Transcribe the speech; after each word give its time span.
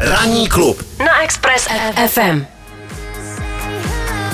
Ranní 0.00 0.48
klub 0.48 0.82
na 0.98 1.22
Express 1.22 1.68
FM. 2.06 2.44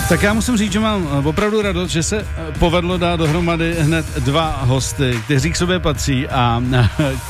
Tak 0.08 0.22
já 0.22 0.32
musím 0.34 0.56
říct, 0.56 0.72
že 0.72 0.80
mám 0.80 1.08
eh, 1.12 1.28
opravdu 1.28 1.62
radost, 1.62 1.90
že 1.90 2.02
se 2.02 2.18
eh, 2.20 2.52
povedlo 2.58 2.98
dát 2.98 3.16
dohromady 3.16 3.74
hned 3.78 4.06
dva 4.18 4.60
hosty, 4.62 5.20
kteří 5.24 5.52
k 5.52 5.56
sobě 5.56 5.78
patří 5.78 6.28
a 6.28 6.62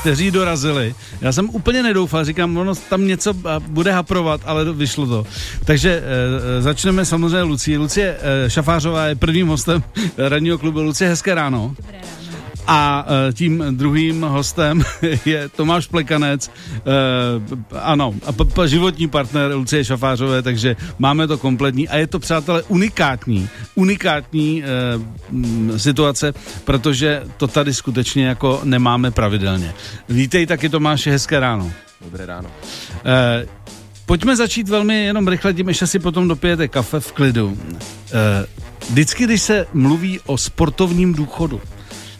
kteří 0.01 0.31
dorazili. 0.31 0.95
Já 1.21 1.31
jsem 1.31 1.49
úplně 1.49 1.83
nedoufal, 1.83 2.25
říkám, 2.25 2.57
ono 2.57 2.75
tam 2.75 3.07
něco 3.07 3.33
eh, 3.37 3.59
bude 3.67 3.91
haprovat, 3.91 4.41
ale 4.45 4.73
vyšlo 4.73 5.07
to. 5.07 5.25
Takže 5.65 6.03
začneme 6.59 7.05
samozřejmě 7.05 7.41
Lucí. 7.41 7.77
Lucie 7.77 8.17
Šafářová 8.47 9.05
je 9.05 9.15
prvním 9.15 9.47
hostem 9.47 9.83
ranního 10.17 10.57
klubu. 10.57 10.81
Lucie, 10.81 11.09
hezké 11.09 11.35
ráno. 11.35 11.75
Dobré 11.77 11.97
ráno. 11.97 12.24
A 12.67 13.05
uh, 13.05 13.33
tím 13.33 13.63
druhým 13.71 14.21
hostem 14.21 14.83
je 15.25 15.49
Tomáš 15.49 15.87
Plekanec, 15.87 16.51
uh, 17.49 17.59
ano, 17.81 18.13
životní 18.65 19.07
partner 19.07 19.51
Lucie 19.53 19.85
Šafářové, 19.85 20.41
takže 20.41 20.75
máme 20.99 21.27
to 21.27 21.37
kompletní 21.37 21.89
a 21.89 21.97
je 21.97 22.07
to, 22.07 22.19
přátelé, 22.19 22.63
unikátní, 22.63 23.49
unikátní 23.75 24.63
uh, 24.63 25.77
situace, 25.77 26.33
protože 26.63 27.23
to 27.37 27.47
tady 27.47 27.73
skutečně 27.73 28.25
jako 28.25 28.61
nemáme 28.63 29.11
pravidelně. 29.11 29.73
Vítej 30.09 30.45
taky 30.45 30.69
Tomáše, 30.69 31.11
hezké 31.11 31.39
ráno. 31.39 31.71
Dobré 32.01 32.25
ráno. 32.25 32.49
Pojďme 34.05 34.35
začít 34.35 34.69
velmi 34.69 35.05
jenom 35.05 35.27
rychle, 35.27 35.53
tím 35.53 35.67
ještě 35.67 35.87
si 35.87 35.99
potom 35.99 36.27
dopijete 36.27 36.67
kafe 36.67 36.99
v 36.99 37.11
klidu. 37.11 37.57
Vždycky, 38.89 39.23
když 39.23 39.41
se 39.41 39.67
mluví 39.73 40.19
o 40.25 40.37
sportovním 40.37 41.13
důchodu, 41.13 41.61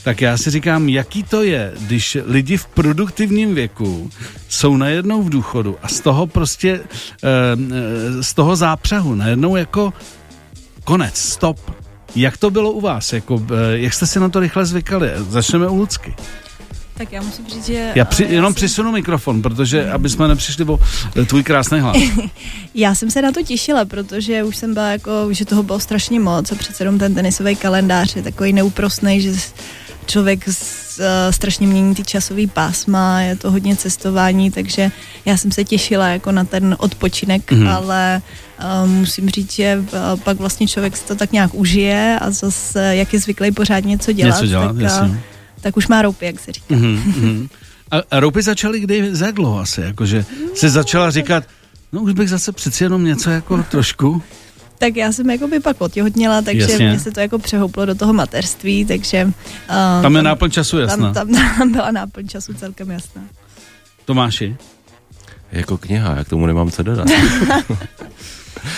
tak 0.06 0.22
já 0.22 0.38
si 0.38 0.52
říkám, 0.52 0.90
jaký 0.90 1.24
to 1.24 1.44
je, 1.44 1.74
když 1.80 2.18
lidi 2.26 2.58
v 2.58 2.66
produktivním 2.66 3.56
věku 3.56 4.12
jsou 4.50 4.78
najednou 4.78 5.24
v 5.24 5.30
důchodu 5.30 5.78
a 5.84 5.88
z 5.88 6.00
toho 6.00 6.28
prostě, 6.28 6.80
eh, 7.24 8.24
z 8.24 8.34
toho 8.34 8.56
zápřahu 8.56 9.16
najednou 9.16 9.56
jako 9.56 9.94
konec, 10.84 11.18
stop. 11.18 11.72
Jak 12.16 12.38
to 12.38 12.50
bylo 12.50 12.72
u 12.72 12.82
vás? 12.82 13.14
Jako, 13.14 13.42
eh, 13.52 13.78
jak 13.78 13.94
jste 13.94 14.08
si 14.08 14.20
na 14.20 14.30
to 14.30 14.40
rychle 14.40 14.66
zvykali? 14.66 15.10
Začneme 15.30 15.68
u 15.68 15.76
Lucky. 15.76 16.16
Tak 16.98 17.12
já 17.12 17.22
musím 17.22 17.48
říct, 17.48 17.66
že... 17.66 17.92
Já 17.96 18.06
při, 18.06 18.26
eh, 18.26 18.34
jenom 18.34 18.54
jsem, 18.54 18.56
přisunu 18.56 18.92
mikrofon, 18.92 19.42
protože 19.42 19.92
aby 19.92 20.10
jsme 20.10 20.28
nepřišli 20.28 20.66
o 20.66 20.80
eh, 21.22 21.26
tvůj 21.26 21.44
krásný 21.44 21.80
hlas. 21.80 21.98
Já 22.76 22.96
jsem 22.96 23.12
se 23.12 23.22
na 23.22 23.32
to 23.32 23.44
těšila, 23.44 23.86
protože 23.86 24.44
už 24.44 24.58
jsem 24.58 24.74
byla 24.74 24.90
jako, 24.90 25.28
že 25.32 25.46
toho 25.46 25.64
bylo 25.64 25.80
strašně 25.80 26.20
moc 26.20 26.52
a 26.52 26.56
přece 26.56 26.84
jenom 26.84 27.00
ten 27.00 27.16
tenisový 27.16 27.56
kalendář 27.56 28.16
je 28.16 28.24
takový 28.24 28.54
neúprostný, 28.54 29.22
že 29.22 29.32
člověk 30.06 30.50
z, 30.50 31.00
uh, 31.00 31.06
strašně 31.32 31.68
mění 31.68 31.96
ty 31.96 32.04
časový 32.04 32.48
pásma, 32.48 33.22
je 33.22 33.36
to 33.36 33.52
hodně 33.52 33.76
cestování, 33.76 34.52
takže 34.52 34.92
já 35.26 35.38
jsem 35.38 35.52
se 35.52 35.64
těšila 35.64 36.08
jako 36.08 36.32
na 36.32 36.44
ten 36.44 36.76
odpočinek, 36.80 37.52
mm-hmm. 37.52 37.70
ale 37.76 38.22
uh, 38.60 38.90
musím 38.90 39.30
říct, 39.30 39.52
že 39.52 39.78
uh, 39.80 40.20
pak 40.20 40.38
vlastně 40.38 40.68
člověk 40.68 40.98
se 40.98 41.06
to 41.06 41.16
tak 41.16 41.32
nějak 41.32 41.54
užije 41.54 42.20
a 42.22 42.32
zase, 42.32 42.96
jak 42.96 43.14
je 43.14 43.20
zvyklý 43.20 43.52
pořád 43.52 43.80
něco 43.86 44.12
dělat, 44.12 44.36
Něco 44.36 44.46
dělat, 44.46 44.68
tak, 44.68 44.82
jasně. 44.82 45.08
uh, 45.08 45.16
tak 45.62 45.78
už 45.78 45.88
má 45.88 46.02
roupy, 46.02 46.26
jak 46.26 46.40
se 46.40 46.52
říká. 46.52 46.76
Mm-hmm. 46.76 47.48
A, 47.92 47.98
a 48.12 48.20
roupy 48.20 48.42
začaly 48.42 48.80
kdy 48.80 49.16
za 49.16 49.32
dlouho 49.32 49.60
asi, 49.60 49.82
jakože 49.82 50.26
se 50.54 50.70
začala 50.70 51.12
říkat, 51.12 51.44
no 51.92 52.02
už 52.02 52.14
bych 52.14 52.30
zase 52.30 52.52
přeci 52.52 52.84
jenom 52.84 53.04
něco 53.04 53.30
jako 53.30 53.64
trošku. 53.64 54.22
Tak 54.78 54.96
já 54.96 55.12
jsem 55.12 55.30
jako 55.30 55.48
by 55.48 55.60
pak 55.60 55.82
otěhotněla, 55.82 56.42
takže 56.42 56.62
Jasně. 56.62 56.90
mě 56.90 57.00
se 57.00 57.12
to 57.12 57.20
jako 57.20 57.40
přehouplo 57.40 57.86
do 57.86 57.96
toho 57.96 58.14
materství, 58.14 58.86
takže... 58.86 59.26
Uh, 59.26 60.02
Tam 60.02 60.16
je 60.16 60.24
náplň 60.24 60.52
času 60.52 60.80
jasná. 60.80 61.14
Tam, 61.14 61.34
tam, 61.34 61.58
tam 61.58 61.72
byla 61.72 61.92
náplň 61.92 62.28
času 62.28 62.54
celkem 62.54 62.92
jasná. 62.92 63.22
Tomáši, 64.06 64.58
Jako 65.52 65.78
kniha, 65.78 66.16
já 66.18 66.24
k 66.24 66.30
tomu 66.30 66.46
nemám 66.46 66.72
co 66.72 66.84
dodat. 66.84 67.08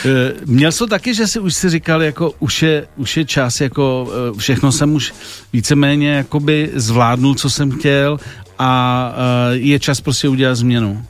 eh, 0.05 0.33
měl 0.45 0.71
jsi 0.71 0.79
to 0.79 0.87
taky, 0.87 1.13
že 1.13 1.27
si 1.27 1.39
už 1.39 1.55
si 1.55 1.69
říkal, 1.69 2.03
jako 2.03 2.33
už 2.39 2.61
je, 2.61 2.87
už 2.95 3.17
je 3.17 3.25
čas, 3.25 3.61
jako 3.61 4.11
eh, 4.11 4.39
všechno 4.39 4.71
jsem 4.71 4.93
už 4.93 5.13
víceméně 5.53 6.09
jakoby 6.09 6.71
zvládnul, 6.75 7.35
co 7.35 7.49
jsem 7.49 7.71
chtěl 7.71 8.19
a 8.59 9.11
eh, 9.15 9.55
je 9.57 9.79
čas 9.79 10.01
prostě 10.01 10.29
udělat 10.29 10.55
změnu. 10.55 11.05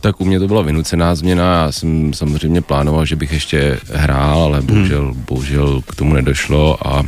Tak 0.00 0.20
u 0.20 0.24
mě 0.24 0.40
to 0.40 0.46
byla 0.46 0.62
vynucená 0.62 1.14
změna, 1.14 1.62
já 1.62 1.72
jsem 1.72 2.12
samozřejmě 2.12 2.62
plánoval, 2.62 3.06
že 3.06 3.16
bych 3.16 3.32
ještě 3.32 3.78
hrál, 3.92 4.42
ale 4.42 4.62
bohužel, 4.62 5.04
hmm. 5.04 5.24
bohužel 5.28 5.82
k 5.88 5.94
tomu 5.94 6.14
nedošlo 6.14 6.88
a 6.88 7.02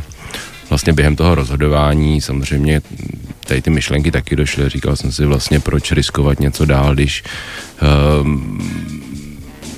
vlastně 0.69 0.93
během 0.93 1.15
toho 1.15 1.35
rozhodování 1.35 2.21
samozřejmě 2.21 2.81
tady 3.47 3.61
ty 3.61 3.69
myšlenky 3.69 4.11
taky 4.11 4.35
došly. 4.35 4.69
Říkal 4.69 4.95
jsem 4.95 5.11
si 5.11 5.25
vlastně, 5.25 5.59
proč 5.59 5.91
riskovat 5.91 6.39
něco 6.39 6.65
dál, 6.65 6.93
když 6.93 7.23
um, 8.21 9.00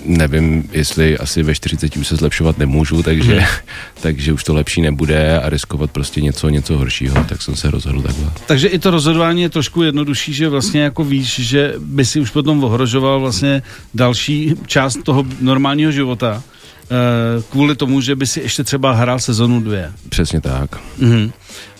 nevím, 0.06 0.70
jestli 0.72 1.18
asi 1.18 1.44
ve 1.44 1.56
40 1.56 1.98
už 1.98 2.08
se 2.08 2.16
zlepšovat 2.16 2.58
nemůžu, 2.58 3.04
takže, 3.04 3.40
hmm. 3.40 3.48
takže 4.02 4.34
už 4.34 4.44
to 4.44 4.54
lepší 4.54 4.82
nebude 4.82 5.40
a 5.40 5.50
riskovat 5.50 5.92
prostě 5.92 6.22
něco, 6.22 6.50
něco 6.50 6.78
horšího, 6.78 7.24
tak 7.30 7.42
jsem 7.42 7.56
se 7.56 7.72
rozhodl 7.72 8.02
takhle. 8.02 8.32
Takže 8.48 8.68
i 8.68 8.80
to 8.80 8.92
rozhodování 8.92 9.42
je 9.42 9.50
trošku 9.50 9.84
jednodušší, 9.84 10.34
že 10.34 10.50
vlastně 10.50 10.82
jako 10.82 11.04
víš, 11.04 11.40
že 11.40 11.74
by 11.80 12.06
si 12.06 12.20
už 12.20 12.30
potom 12.30 12.64
ohrožoval 12.64 13.20
vlastně 13.20 13.62
další 13.94 14.54
část 14.66 15.04
toho 15.04 15.26
normálního 15.42 15.92
života 15.92 16.44
eh, 16.84 17.44
kvůli 17.50 17.76
tomu, 17.76 18.02
že 18.02 18.16
by 18.16 18.28
si 18.28 18.40
ještě 18.40 18.64
třeba 18.64 18.94
hrál 18.94 19.20
sezonu 19.20 19.62
dvě. 19.62 19.92
Přesně 20.10 20.42
tak. 20.42 20.80
Mhm. 20.98 21.32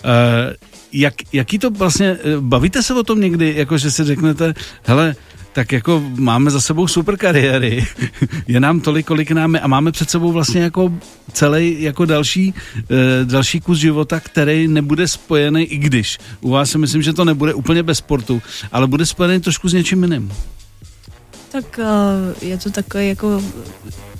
Eh, 0.04 0.54
jak, 0.92 1.14
jaký 1.32 1.58
to 1.58 1.70
vlastně, 1.70 2.06
eh, 2.06 2.40
bavíte 2.40 2.82
se 2.82 2.94
o 2.94 3.02
tom 3.02 3.20
někdy, 3.20 3.54
jako 3.56 3.78
že 3.78 3.90
si 3.90 4.04
řeknete, 4.04 4.54
hele, 4.82 5.14
tak 5.54 5.72
jako 5.72 6.02
máme 6.16 6.50
za 6.50 6.60
sebou 6.60 6.88
super 6.88 7.16
kariéry, 7.16 7.86
je 8.46 8.60
nám 8.60 8.80
tolik, 8.80 9.06
kolik 9.06 9.30
nám 9.30 9.54
je. 9.54 9.60
A 9.60 9.66
máme 9.66 9.92
před 9.92 10.10
sebou 10.10 10.32
vlastně 10.32 10.60
jako 10.62 10.92
celý 11.32 11.82
jako 11.82 12.04
další, 12.04 12.54
eh, 12.78 13.24
další 13.24 13.60
kus 13.60 13.78
života, 13.78 14.20
který 14.20 14.68
nebude 14.68 15.08
spojený, 15.08 15.64
i 15.64 15.76
když. 15.78 16.18
U 16.40 16.50
vás 16.50 16.70
si 16.70 16.78
myslím, 16.78 17.02
že 17.02 17.12
to 17.12 17.24
nebude 17.24 17.54
úplně 17.54 17.82
bez 17.82 17.98
sportu, 17.98 18.42
ale 18.72 18.86
bude 18.86 19.06
spojený 19.06 19.40
trošku 19.40 19.68
s 19.68 19.72
něčím 19.72 20.02
jiným. 20.02 20.32
Tak 21.54 21.78
uh, 21.78 22.48
je 22.48 22.58
to 22.58 22.70
takový 22.70 23.08
jako, 23.08 23.42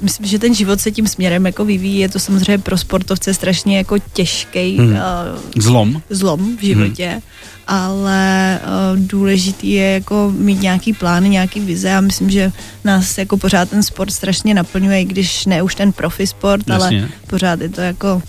myslím, 0.01 0.27
že 0.27 0.39
ten 0.39 0.55
život 0.55 0.81
se 0.81 0.91
tím 0.91 1.07
směrem 1.07 1.47
jako 1.47 1.65
vyvíjí, 1.65 1.99
je 1.99 2.09
to 2.09 2.19
samozřejmě 2.19 2.59
pro 2.59 2.79
sportovce 2.79 3.35
strašně 3.35 3.77
jako 3.79 3.99
těžký 3.99 4.79
Hmm. 4.79 4.93
uh, 4.93 5.63
Zlom. 5.63 6.03
zlom 6.11 6.57
v 6.57 6.61
životě, 6.61 7.09
hmm. 7.09 7.23
ale 7.67 8.61
uh, 8.63 8.99
důležitý 8.99 9.71
je 9.71 9.91
jako 9.91 10.33
mít 10.39 10.63
nějaký 10.63 10.93
plány, 10.93 11.29
nějaký 11.29 11.61
vize 11.61 11.95
a 11.95 12.01
myslím, 12.01 12.31
že 12.31 12.53
nás 12.85 13.19
jako 13.19 13.37
pořád 13.37 13.71
ten 13.71 13.83
sport 13.83 14.11
strašně 14.11 14.55
naplňuje, 14.55 15.01
i 15.01 15.05
když 15.05 15.47
ne 15.47 15.63
už 15.63 15.75
ten 15.75 15.93
profi 15.93 16.27
sport, 16.27 16.69
Jasně. 16.69 17.01
ale 17.01 17.09
pořád 17.27 17.61
je 17.61 17.69
to 17.69 17.81
jako 17.81 18.23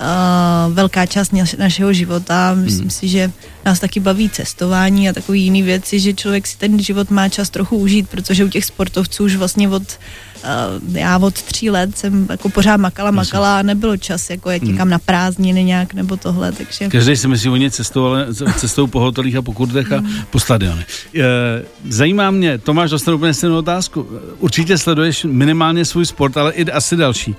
uh, 0.00 0.74
velká 0.74 1.06
část 1.06 1.32
naš- 1.32 1.58
našeho 1.58 1.92
života. 1.92 2.54
Myslím 2.54 2.80
Hmm. 2.80 2.90
si, 2.90 3.08
že 3.08 3.30
nás 3.64 3.80
taky 3.80 4.00
baví 4.00 4.30
cestování 4.30 5.08
a 5.08 5.12
takový 5.12 5.42
jiný 5.42 5.62
věci, 5.62 6.00
že 6.00 6.14
člověk 6.14 6.46
si 6.46 6.58
ten 6.58 6.78
život 6.82 7.10
má 7.10 7.28
čas 7.28 7.50
trochu 7.50 7.76
užít, 7.76 8.08
protože 8.08 8.44
u 8.44 8.48
těch 8.48 8.64
sportovců 8.64 9.24
už 9.24 9.36
vlastně 9.36 9.68
od 9.68 9.82
uh, 9.82 10.96
já 10.96 11.18
od 11.18 11.42
tří 11.42 11.70
let 11.70 11.98
jsem 11.98 12.26
jako 12.30 12.48
pořád 12.48 12.76
makala, 12.76 13.10
makala 13.10 13.58
a 13.58 13.62
nebylo 13.62 13.96
čas 13.96 14.30
jako 14.30 14.50
jet 14.50 14.62
někam 14.62 14.88
na 14.88 14.98
prázdniny 14.98 15.64
nějak 15.64 15.94
nebo 15.94 16.16
tohle, 16.16 16.52
takže... 16.52 16.88
Každý 16.88 17.16
si 17.16 17.28
myslí 17.28 17.50
o 17.50 17.56
ně 17.56 17.70
cestou, 17.70 18.04
ale 18.04 18.26
cestou 18.56 18.86
po 18.86 19.00
hotelích 19.00 19.36
a 19.36 19.42
po 19.42 19.52
kurdech 19.52 19.92
a 19.92 20.02
po 20.30 20.40
stadionech. 20.40 20.86
E, 21.14 21.22
Zajímá 21.88 22.30
mě, 22.30 22.58
Tomáš 22.58 22.90
dostane 22.90 23.14
úplně 23.14 23.34
stejnou 23.34 23.56
otázku. 23.58 24.06
Určitě 24.38 24.78
sleduješ 24.78 25.24
minimálně 25.24 25.84
svůj 25.84 26.06
sport, 26.06 26.36
ale 26.36 26.52
i 26.52 26.64
asi 26.64 26.96
další. 26.96 27.34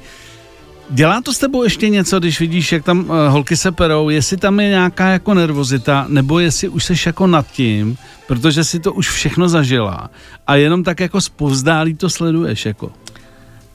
Dělá 0.90 1.22
to 1.22 1.34
s 1.34 1.38
tebou 1.38 1.64
ještě 1.64 1.90
něco, 1.90 2.20
když 2.20 2.40
vidíš, 2.40 2.72
jak 2.72 2.84
tam 2.84 3.00
uh, 3.00 3.06
holky 3.28 3.58
se 3.58 3.72
perou, 3.72 4.10
jestli 4.10 4.38
tam 4.38 4.60
je 4.60 4.70
nějaká 4.70 5.08
jako 5.10 5.34
nervozita, 5.34 6.06
nebo 6.10 6.40
jestli 6.40 6.70
už 6.70 6.84
seš 6.84 7.06
jako 7.06 7.28
nad 7.28 7.48
tím, 7.52 7.98
protože 8.28 8.64
si 8.64 8.80
to 8.80 8.94
už 8.94 9.10
všechno 9.10 9.50
zažila 9.50 10.10
a 10.48 10.56
jenom 10.56 10.84
tak 10.84 11.00
jako 11.00 11.22
zpovzdálí 11.22 11.94
to 11.96 12.10
sleduješ 12.10 12.66
jako. 12.66 12.92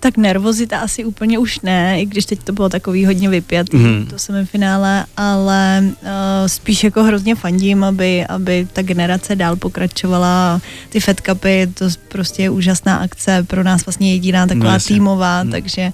Tak 0.01 0.17
nervozita 0.17 0.79
asi 0.79 1.05
úplně 1.05 1.39
už 1.39 1.61
ne, 1.61 2.03
i 2.03 2.07
když 2.07 2.25
teď 2.27 2.39
to 2.45 2.53
bylo 2.53 2.69
takový 2.69 3.07
hodně 3.07 3.29
vypjat, 3.29 3.73
Mhm. 3.73 3.89
mm. 3.89 4.07
to 4.07 4.19
semifinále, 4.19 5.05
ale 5.17 5.83
uh, 6.03 6.09
spíš 6.47 6.85
jako 6.85 7.05
hrozně 7.05 7.35
fandím, 7.35 7.85
aby, 7.85 8.27
aby 8.27 8.69
ta 8.73 8.83
generace 8.83 9.37
dál 9.37 9.57
pokračovala. 9.57 10.61
Ty 10.89 11.01
Fed 11.01 11.21
Cupy, 11.27 11.67
to 11.75 11.85
prostě 12.09 12.43
je 12.43 12.51
úžasná 12.51 12.97
akce, 12.97 13.43
pro 13.43 13.63
nás 13.65 13.87
vlastně 13.87 14.13
jediná 14.13 14.47
taková 14.47 14.73
No, 14.73 14.79
týmová, 14.81 15.43
Mhm. 15.43 15.51
takže 15.53 15.83
a 15.83 15.93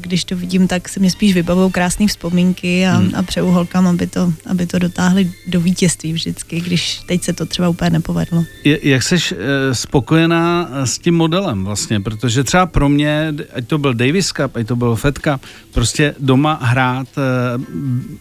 když 0.00 0.24
to 0.24 0.36
vidím, 0.36 0.68
tak 0.68 0.88
se 0.88 1.00
mě 1.00 1.10
spíš 1.10 1.34
vybavují 1.34 1.72
krásné 1.72 2.06
vzpomínky 2.06 2.86
a, 2.86 2.92
hmm. 2.92 3.12
a 3.14 3.22
přeju 3.22 3.46
holkám, 3.46 3.86
aby 3.86 4.06
to, 4.06 4.32
aby 4.46 4.66
to 4.66 4.78
dotáhli 4.78 5.32
do 5.46 5.60
vítězství 5.60 6.12
vždycky, 6.12 6.60
když 6.60 7.00
teď 7.06 7.22
se 7.22 7.32
to 7.32 7.46
třeba 7.46 7.68
úplně 7.68 7.90
nepovedlo. 7.90 8.44
Je, 8.64 8.88
jak 8.88 9.02
jsi 9.02 9.14
e, 9.14 9.74
spokojená 9.74 10.68
s 10.84 10.98
tím 10.98 11.14
modelem 11.14 11.64
vlastně, 11.64 12.00
protože 12.00 12.44
třeba 12.44 12.66
pro 12.66 12.88
mě, 12.88 13.34
ať 13.54 13.66
to 13.66 13.78
byl 13.78 13.94
Davis 13.94 14.32
Cup, 14.32 14.56
ať 14.56 14.66
to 14.66 14.76
byl 14.76 14.96
Fed 14.96 15.18
Cup, 15.18 15.40
prostě 15.72 16.14
doma 16.18 16.58
hrát 16.62 17.08
e, 17.18 17.22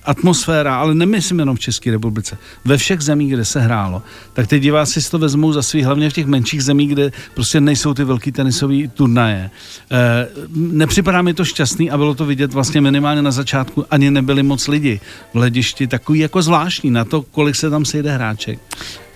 atmosféra, 0.04 0.76
ale 0.76 0.96
nemyslím 0.96 1.40
jenom 1.40 1.56
v 1.56 1.60
České 1.60 1.92
republice, 1.92 2.38
ve 2.66 2.78
všech 2.78 3.02
zemích, 3.02 3.34
kde 3.34 3.46
se 3.46 3.62
hrálo, 3.62 4.02
tak 4.34 4.48
ty 4.48 4.60
diváci 4.60 5.02
si 5.02 5.12
to 5.12 5.20
vezmou 5.20 5.54
za 5.54 5.62
svý, 5.62 5.84
hlavně 5.84 6.10
v 6.10 6.14
těch 6.14 6.26
menších 6.26 6.64
zemích, 6.64 6.90
kde 6.90 7.12
prostě 7.34 7.62
nejsou 7.62 7.94
ty 7.94 8.04
velký 8.04 8.32
tenisové 8.32 8.88
turnaje. 8.88 9.50
E, 9.92 10.28
nepřipadá 11.02 11.22
mi 11.22 11.34
to 11.34 11.46
šťastný 11.46 11.92
a 11.92 11.98
bylo 11.98 12.16
to 12.16 12.26
vidět 12.26 12.54
vlastně 12.54 12.82
minimálně 12.82 13.22
na 13.22 13.32
začátku, 13.32 13.86
ani 13.90 14.12
nebyli 14.12 14.44
moc 14.44 14.68
lidi 14.68 15.00
v 15.34 15.36
hledišti, 15.36 15.88
takový 15.88 16.20
jako 16.20 16.42
zvláštní 16.42 16.92
na 16.92 17.06
to, 17.06 17.22
kolik 17.22 17.56
se 17.56 17.70
tam 17.70 17.86
sejde 17.86 18.14
hráček 18.14 18.60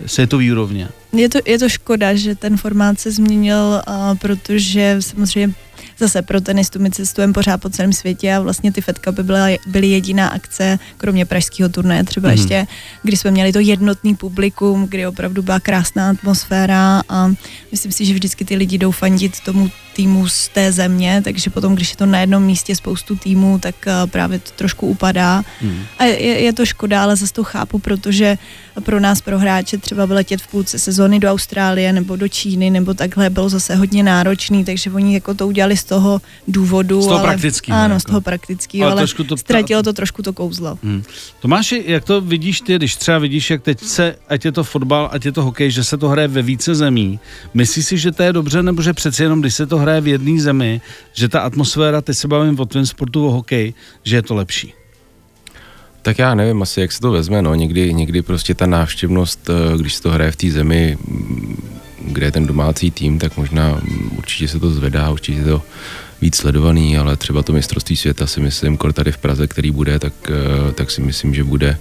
světový 0.06 0.52
úrovně. 0.52 0.90
Je 1.14 1.30
to, 1.30 1.40
je 1.46 1.60
to 1.60 1.70
škoda, 1.70 2.16
že 2.16 2.36
ten 2.36 2.58
formát 2.58 3.00
se 3.00 3.12
změnil, 3.12 3.82
uh, 3.88 4.18
protože 4.18 4.98
samozřejmě 5.00 5.54
zase 5.98 6.22
pro 6.22 6.42
tenistu 6.42 6.80
my 6.80 6.92
cestujeme 6.92 7.34
pořád 7.34 7.62
po 7.62 7.70
celém 7.70 7.94
světě 7.94 8.34
a 8.34 8.40
vlastně 8.40 8.72
ty 8.72 8.82
Fed 8.82 9.00
Cupy 9.06 9.24
byly, 9.24 9.60
byly 9.68 9.88
jediná 9.88 10.28
akce, 10.28 10.80
kromě 10.98 11.26
pražského 11.26 11.70
turnaje 11.70 12.04
třeba 12.04 12.28
mm. 12.28 12.32
ještě, 12.32 12.68
kdy 13.04 13.18
jsme 13.18 13.32
měli 13.32 13.54
to 13.54 13.60
jednotný 13.60 14.16
publikum, 14.16 14.88
kdy 14.90 15.08
opravdu 15.08 15.42
byla 15.42 15.60
krásná 15.60 16.10
atmosféra 16.10 17.02
a 17.10 17.32
myslím 17.72 17.92
si, 17.92 18.06
že 18.06 18.14
vždycky 18.14 18.46
ty 18.46 18.56
lidi 18.56 18.78
jdou 18.78 18.92
fandit 18.92 19.40
tomu 19.46 19.70
týmu 19.96 20.28
z 20.28 20.48
té 20.48 20.72
země, 20.72 21.22
takže 21.24 21.50
potom, 21.50 21.76
když 21.76 21.90
je 21.90 21.98
to 21.98 22.06
na 22.06 22.20
jednom 22.20 22.44
místě 22.44 22.76
spoustu 22.76 23.16
týmů, 23.16 23.60
tak 23.60 23.76
uh, 23.88 24.10
právě 24.10 24.40
to 24.40 24.52
trošku 24.56 24.88
upadá. 24.88 25.44
Hmm. 25.62 25.84
A 26.00 26.04
je, 26.04 26.40
je 26.44 26.54
to 26.54 26.66
škoda, 26.66 27.04
ale 27.04 27.16
zase 27.16 27.34
to 27.34 27.44
chápu, 27.44 27.80
protože 27.80 28.38
pro 28.84 29.00
nás, 29.00 29.22
pro 29.22 29.40
hráče, 29.40 29.78
třeba 29.78 30.06
vyletět 30.06 30.42
v 30.42 30.48
půlce 30.48 30.80
sezóny 30.80 31.20
do 31.20 31.32
Austrálie 31.32 31.94
nebo 31.94 32.16
do 32.16 32.28
Číny 32.28 32.70
nebo 32.70 32.94
takhle 32.94 33.30
bylo 33.30 33.50
zase 33.50 33.76
hodně 33.76 34.04
náročný, 34.04 34.66
takže 34.66 34.92
oni 34.92 35.14
jako 35.14 35.34
to 35.34 35.48
udělali 35.48 35.78
z 35.78 35.84
toho 35.84 36.22
důvodu. 36.48 37.02
Z 37.02 37.08
toho 37.08 37.20
ale, 37.20 37.28
praktického. 37.28 37.80
Ano, 37.80 37.96
jako. 37.96 38.00
z 38.00 38.06
toho 38.06 38.22
praktického, 38.22 38.92
ale, 38.92 39.02
ale 39.02 39.26
to, 39.28 39.38
ztratilo 39.38 39.84
to 39.84 39.94
trošku 39.94 40.22
to 40.22 40.34
kouzlo. 40.34 40.78
Hmm. 40.84 41.04
Tomáši, 41.40 41.84
jak 41.88 42.04
to 42.04 42.22
vidíš 42.22 42.62
ty, 42.62 42.76
když 42.76 42.96
třeba 42.96 43.20
vidíš, 43.20 43.50
jak 43.50 43.62
teď 43.62 43.84
se, 43.84 44.16
ať 44.30 44.46
je 44.46 44.52
to 44.52 44.64
fotbal, 44.64 45.10
ať 45.12 45.26
je 45.26 45.32
to 45.32 45.44
hokej, 45.44 45.72
že 45.72 45.84
se 45.84 45.98
to 45.98 46.10
hraje 46.10 46.28
ve 46.28 46.42
více 46.42 46.76
zemí, 46.76 47.20
myslíš 47.54 47.86
si, 47.86 47.98
že 47.98 48.12
to 48.12 48.24
je 48.24 48.34
dobře, 48.34 48.64
nebo 48.64 48.82
že 48.82 48.94
přeci 48.94 49.24
jenom, 49.24 49.42
když 49.42 49.54
se 49.54 49.66
to 49.66 49.78
hraje 49.78 49.85
v 49.86 50.08
jedné 50.08 50.42
zemi, 50.42 50.82
že 51.14 51.30
ta 51.30 51.40
atmosféra, 51.40 52.02
teď 52.02 52.18
se 52.18 52.28
bavím 52.28 52.60
o 52.60 52.66
tvém 52.66 52.86
sportu, 52.86 53.28
o 53.28 53.32
hokej, 53.32 53.74
že 54.04 54.16
je 54.16 54.22
to 54.22 54.36
lepší? 54.36 54.74
Tak 56.02 56.20
já 56.20 56.36
nevím 56.36 56.62
asi, 56.62 56.82
jak 56.82 56.92
se 56.92 57.00
to 57.00 57.12
vezme, 57.12 57.42
no. 57.42 57.56
Někdy, 57.56 57.94
někdy 57.94 58.22
prostě 58.22 58.54
ta 58.54 58.66
návštěvnost, 58.66 59.50
eh, 59.50 59.78
když 59.78 59.94
se 59.94 60.02
to 60.02 60.12
hraje 60.12 60.32
v 60.32 60.36
té 60.36 60.52
zemi, 60.52 60.98
mm, 61.08 61.70
kde 62.02 62.26
je 62.26 62.32
ten 62.32 62.48
domácí 62.48 62.92
tým, 62.92 63.20
tak 63.20 63.38
možná 63.38 63.80
mm, 63.84 64.12
určitě 64.18 64.48
se 64.48 64.60
to 64.60 64.70
zvedá, 64.70 65.10
určitě 65.10 65.44
to 65.44 65.62
víc 66.22 66.36
sledovaný, 66.36 66.98
ale 66.98 67.18
třeba 67.18 67.44
to 67.44 67.54
mistrovství 67.54 67.98
světa 67.98 68.28
si 68.28 68.40
myslím, 68.40 68.78
kor 68.78 68.94
tady 68.94 69.12
v 69.12 69.18
Praze, 69.18 69.48
který 69.48 69.72
bude, 69.72 70.00
tak, 70.00 70.14
eh, 70.30 70.72
tak 70.72 70.92
si 70.92 71.02
myslím, 71.02 71.34
že 71.34 71.44
bude 71.44 71.78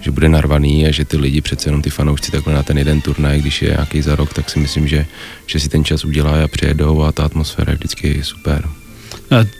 že 0.00 0.10
bude 0.10 0.28
narvaný 0.28 0.86
a 0.86 0.90
že 0.90 1.04
ty 1.04 1.16
lidi 1.16 1.40
přece 1.40 1.68
jenom 1.68 1.82
ty 1.82 1.90
fanoušci 1.90 2.32
takhle 2.32 2.54
na 2.54 2.62
ten 2.62 2.78
jeden 2.78 3.00
turnaj, 3.00 3.40
když 3.40 3.62
je 3.62 3.68
nějaký 3.68 4.02
za 4.02 4.16
rok, 4.16 4.34
tak 4.34 4.50
si 4.50 4.58
myslím, 4.58 4.88
že, 4.88 5.06
že 5.46 5.60
si 5.60 5.68
ten 5.68 5.84
čas 5.84 6.04
udělá 6.04 6.44
a 6.44 6.48
přijedou 6.48 7.02
a 7.02 7.12
ta 7.12 7.24
atmosféra 7.24 7.70
je 7.72 7.76
vždycky 7.76 8.24
super. 8.24 8.79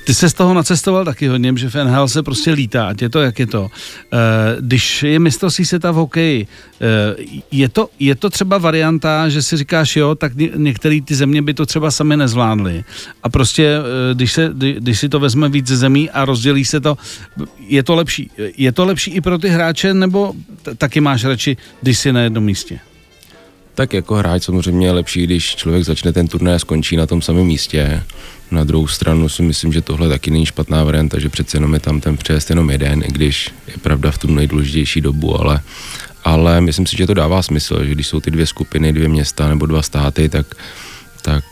Ty 0.05 0.15
se 0.15 0.31
z 0.31 0.35
toho 0.35 0.55
nacestoval 0.55 1.05
taky 1.05 1.29
hodně, 1.29 1.53
že 1.57 1.71
v 1.71 1.75
NHL 1.75 2.09
se 2.09 2.23
prostě 2.23 2.53
lítá, 2.53 2.89
ať 2.89 3.03
je 3.03 3.09
to, 3.09 3.21
jak 3.21 3.39
je 3.39 3.47
to. 3.47 3.71
Eh, 4.13 4.17
když 4.61 5.03
je 5.03 5.19
mistrovství 5.19 5.65
světa 5.65 5.91
v 5.91 5.95
hokeji, 5.95 6.47
eh, 6.47 6.87
je 7.51 7.69
to, 7.69 7.89
je 7.99 8.15
to 8.15 8.31
třeba 8.31 8.59
varianta, 8.59 9.29
že 9.29 9.43
si 9.43 9.57
říkáš, 9.57 9.97
jo, 9.97 10.15
tak 10.15 10.33
některé 10.55 11.01
ty 11.05 11.15
země 11.15 11.43
by 11.43 11.55
to 11.55 11.67
třeba 11.67 11.91
sami 11.91 12.17
nezvládly. 12.17 12.85
A 13.23 13.29
prostě, 13.29 13.79
eh, 13.79 14.15
když, 14.15 14.33
se, 14.33 14.51
když 14.79 14.99
si 14.99 15.09
to 15.09 15.21
vezme 15.21 15.49
víc 15.49 15.67
zemí 15.67 16.11
a 16.11 16.25
rozdělí 16.25 16.65
se 16.65 16.81
to, 16.81 16.99
je 17.59 17.83
to 17.83 17.95
lepší. 17.95 18.31
Je 18.57 18.73
to 18.73 18.85
lepší 18.85 19.11
i 19.11 19.21
pro 19.21 19.39
ty 19.39 19.49
hráče, 19.49 19.95
nebo 19.95 20.35
taky 20.79 21.01
máš 21.01 21.25
radši, 21.25 21.57
když 21.83 21.99
jsi 21.99 22.13
na 22.13 22.21
jednom 22.21 22.45
místě? 22.45 22.81
Tak 23.81 23.93
jako 23.93 24.15
hráč 24.15 24.43
samozřejmě 24.43 24.87
je 24.87 24.93
lepší, 24.93 25.23
když 25.23 25.57
člověk 25.57 25.85
začne 25.85 26.13
ten 26.13 26.29
turnaj 26.29 26.55
a 26.55 26.59
skončí 26.59 26.97
na 26.97 27.07
tom 27.07 27.23
samém 27.23 27.47
místě. 27.47 28.03
Na 28.51 28.65
druhou 28.65 28.87
stranu 28.87 29.29
si 29.29 29.43
myslím, 29.43 29.73
že 29.73 29.81
tohle 29.81 30.09
taky 30.09 30.31
není 30.31 30.47
špatná 30.47 30.85
varianta, 30.85 31.19
že 31.19 31.29
přece 31.29 31.57
jenom 31.57 31.75
je 31.75 31.81
tam 31.81 32.01
ten 32.01 32.17
přejezd 32.17 32.51
jenom 32.51 32.71
jeden, 32.71 33.03
i 33.03 33.09
když 33.09 33.51
je 33.67 33.79
pravda 33.83 34.11
v 34.11 34.19
tu 34.19 34.27
nejdůležitější 34.35 35.01
dobu, 35.01 35.41
ale, 35.41 35.61
ale 36.25 36.61
myslím 36.61 36.87
si, 36.87 36.97
že 36.97 37.07
to 37.07 37.15
dává 37.15 37.43
smysl, 37.43 37.85
že 37.85 37.91
když 37.91 38.07
jsou 38.07 38.21
ty 38.21 38.31
dvě 38.31 38.47
skupiny, 38.47 38.93
dvě 38.93 39.09
města 39.09 39.49
nebo 39.49 39.67
dva 39.67 39.83
státy, 39.83 40.29
tak 40.29 40.47
tak 41.23 41.45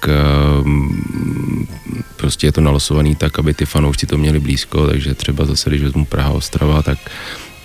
um, 0.63 1.69
prostě 2.17 2.47
je 2.47 2.53
to 2.53 2.61
nalosovaný 2.61 3.17
tak, 3.17 3.39
aby 3.39 3.55
ty 3.55 3.67
fanoušci 3.67 4.07
to 4.07 4.19
měli 4.19 4.41
blízko, 4.41 4.87
takže 4.87 5.15
třeba 5.15 5.45
zase, 5.45 5.71
když 5.71 5.83
vezmu 5.83 6.05
Praha, 6.05 6.31
Ostrava, 6.31 6.83
tak 6.83 6.99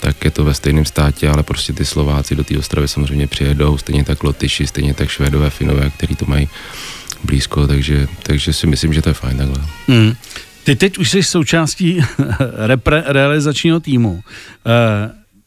tak 0.04 0.26
je 0.26 0.32
to 0.32 0.44
ve 0.44 0.54
stejném 0.54 0.86
státě, 0.86 1.30
ale 1.30 1.44
prostě 1.44 1.74
ty 1.74 1.86
Slováci 1.86 2.36
do 2.36 2.44
té 2.44 2.58
Ostravy 2.58 2.88
samozřejmě 2.88 3.28
přijedou, 3.28 3.78
stejně 3.78 4.04
tak 4.04 4.24
Lotyši, 4.24 4.68
stejně 4.68 4.94
tak 4.94 5.10
Švédové, 5.10 5.50
Finové, 5.50 5.90
který 5.90 6.16
to 6.16 6.26
mají 6.26 6.50
blízko, 7.24 7.68
takže, 7.68 8.08
takže 8.24 8.54
si 8.54 8.68
myslím, 8.68 8.94
že 8.94 9.02
to 9.02 9.10
je 9.10 9.14
fajn 9.14 9.38
takhle. 9.38 9.58
Mm. 9.88 10.14
Ty 10.64 10.76
teď 10.76 10.98
už 10.98 11.10
jsi 11.10 11.24
součástí 11.24 12.02
repre, 12.56 13.04
realizačního 13.06 13.80
týmu. 13.80 14.12
Uh, 14.12 14.22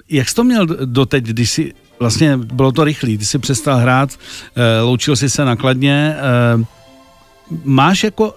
jak 0.08 0.28
jsi 0.28 0.34
to 0.34 0.44
měl 0.44 0.66
doteď, 0.66 1.24
když 1.24 1.50
jsi, 1.50 1.72
vlastně 2.00 2.36
bylo 2.36 2.72
to 2.72 2.84
rychlý, 2.84 3.18
ty 3.18 3.24
jsi 3.24 3.38
přestal 3.38 3.76
hrát, 3.76 4.10
uh, 4.10 4.88
loučil 4.88 5.16
jsi 5.16 5.30
se 5.30 5.44
nakladně, 5.44 6.16
uh, 6.56 6.64
máš 7.64 8.04
jako 8.04 8.34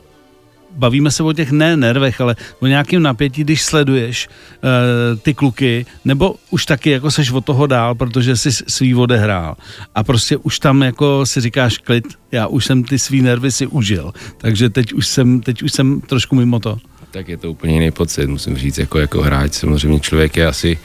bavíme 0.76 1.12
se 1.12 1.24
o 1.24 1.34
těch 1.34 1.52
ne 1.52 1.78
nervech, 1.78 2.22
ale 2.22 2.36
o 2.60 2.68
nějakém 2.68 3.04
napětí, 3.04 3.44
když 3.44 3.62
sleduješ 3.62 4.28
uh, 4.28 5.20
ty 5.20 5.34
kluky, 5.34 5.86
nebo 6.06 6.36
už 6.50 6.66
taky 6.66 6.90
jako 6.90 7.12
seš 7.12 7.32
od 7.32 7.46
toho 7.46 7.68
dál, 7.68 7.96
protože 7.96 8.38
jsi 8.38 8.52
svý 8.52 8.96
odehrál 8.96 9.56
a 9.96 10.04
prostě 10.04 10.38
už 10.38 10.60
tam 10.60 10.82
jako 10.82 11.26
si 11.26 11.42
říkáš 11.42 11.78
klid, 11.78 12.06
já 12.32 12.48
už 12.48 12.66
jsem 12.66 12.84
ty 12.84 13.00
svý 13.00 13.22
nervy 13.22 13.52
si 13.52 13.68
užil, 13.68 14.14
takže 14.38 14.70
teď 14.70 14.94
už 14.94 15.08
jsem, 15.08 15.42
teď 15.42 15.64
už 15.64 15.72
jsem 15.72 16.02
trošku 16.02 16.36
mimo 16.36 16.60
to. 16.60 16.78
Tak 17.12 17.30
je 17.30 17.38
to 17.38 17.52
úplně 17.52 17.74
jiný 17.74 17.92
pocit, 17.92 18.28
musím 18.28 18.58
říct, 18.58 18.78
jako, 18.78 19.00
jako 19.00 19.22
hráč. 19.22 19.54
Samozřejmě 19.54 20.00
člověk 20.00 20.38
je 20.38 20.48
asi, 20.48 20.78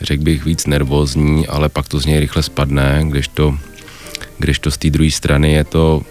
řekl 0.00 0.22
bych, 0.22 0.44
víc 0.44 0.66
nervózní, 0.66 1.46
ale 1.46 1.68
pak 1.68 1.88
to 1.88 2.00
z 2.00 2.06
něj 2.06 2.20
rychle 2.20 2.42
spadne, 2.42 3.00
když 3.08 3.28
to, 3.28 3.58
když 4.38 4.58
to 4.58 4.70
z 4.70 4.78
té 4.78 4.90
druhé 4.90 5.10
strany 5.10 5.52
je 5.52 5.64
to 5.64 6.02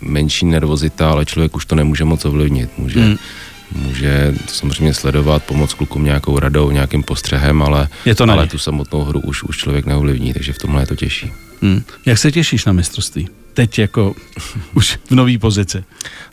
menší 0.00 0.46
nervozita, 0.46 1.10
ale 1.10 1.24
člověk 1.24 1.56
už 1.56 1.66
to 1.66 1.74
nemůže 1.74 2.04
moc 2.04 2.24
ovlivnit. 2.24 2.78
Může, 2.78 3.00
hmm. 3.00 3.16
může 3.72 4.34
samozřejmě 4.46 4.94
sledovat, 4.94 5.42
pomoct 5.42 5.74
klukům 5.74 6.04
nějakou 6.04 6.38
radou, 6.38 6.70
nějakým 6.70 7.02
postřehem, 7.02 7.62
ale, 7.62 7.88
je 8.04 8.14
to 8.14 8.30
ale 8.30 8.46
tu 8.46 8.58
samotnou 8.58 9.04
hru 9.04 9.20
už, 9.20 9.42
už 9.42 9.56
člověk 9.56 9.86
neovlivní, 9.86 10.32
takže 10.32 10.52
v 10.52 10.58
tomhle 10.58 10.82
je 10.82 10.86
to 10.86 10.96
těžší. 10.96 11.32
Hmm. 11.62 11.82
Jak 12.06 12.18
se 12.18 12.32
těšíš 12.32 12.64
na 12.64 12.72
mistrovství? 12.72 13.28
Teď 13.54 13.78
jako 13.78 14.14
už 14.74 14.98
v 15.04 15.10
nové 15.10 15.38
pozici. 15.38 15.84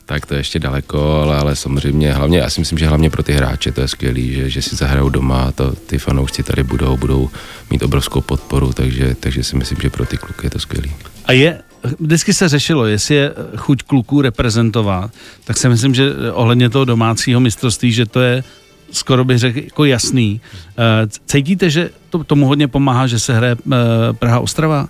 Tak 0.04 0.26
to 0.26 0.34
je 0.34 0.40
ještě 0.40 0.58
daleko, 0.58 1.20
ale, 1.22 1.36
ale 1.36 1.56
samozřejmě, 1.56 2.12
hlavně, 2.12 2.38
já 2.38 2.50
si 2.50 2.60
myslím, 2.60 2.78
že 2.78 2.86
hlavně 2.86 3.10
pro 3.10 3.22
ty 3.22 3.32
hráče 3.32 3.72
to 3.72 3.80
je 3.80 3.88
skvělý, 3.88 4.34
že, 4.34 4.50
že 4.50 4.62
si 4.62 4.76
zahrajou 4.76 5.08
doma, 5.08 5.52
to, 5.52 5.72
ty 5.72 5.98
fanoušci 5.98 6.42
tady 6.42 6.62
budou, 6.62 6.96
budou 6.96 7.30
mít 7.70 7.82
obrovskou 7.82 8.20
podporu, 8.20 8.72
takže, 8.72 9.16
takže 9.20 9.44
si 9.44 9.56
myslím, 9.56 9.78
že 9.82 9.90
pro 9.90 10.06
ty 10.06 10.16
kluky 10.16 10.46
je 10.46 10.50
to 10.50 10.58
skvělý. 10.58 10.92
A 11.24 11.32
je 11.32 11.62
vždycky 12.00 12.34
se 12.34 12.48
řešilo, 12.48 12.86
jestli 12.86 13.14
je 13.14 13.32
chuť 13.56 13.82
kluků 13.82 14.22
reprezentovat, 14.22 15.10
tak 15.44 15.56
si 15.56 15.68
myslím, 15.68 15.94
že 15.94 16.12
ohledně 16.32 16.70
toho 16.70 16.84
domácího 16.84 17.40
mistrovství, 17.40 17.92
že 17.92 18.06
to 18.06 18.20
je 18.20 18.44
skoro 18.92 19.24
bych 19.24 19.38
řekl 19.38 19.58
jako 19.58 19.84
jasný. 19.84 20.40
Eh, 20.78 21.08
cítíte, 21.26 21.70
že 21.70 21.90
to, 22.10 22.24
tomu 22.24 22.46
hodně 22.46 22.68
pomáhá, 22.68 23.06
že 23.06 23.18
se 23.18 23.34
hraje 23.34 23.56
eh, 23.72 23.76
Praha-Ostrava? 24.12 24.88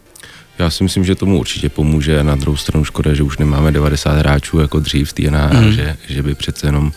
Já 0.59 0.71
si 0.71 0.83
myslím, 0.83 1.05
že 1.05 1.15
tomu 1.15 1.39
určitě 1.39 1.69
pomůže. 1.69 2.25
Na 2.25 2.37
druhou 2.37 2.57
stranu 2.57 2.85
škoda, 2.85 3.15
že 3.15 3.23
už 3.23 3.39
nemáme 3.39 3.73
90 3.73 4.19
hráčů 4.19 4.59
jako 4.59 4.81
dřív 4.81 5.09
v 5.09 5.13
té 5.13 5.31
mm. 5.61 5.73
že, 5.73 5.97
že 6.09 6.23
by 6.23 6.35
přece 6.35 6.67
jenom 6.67 6.87
uh, 6.87 6.93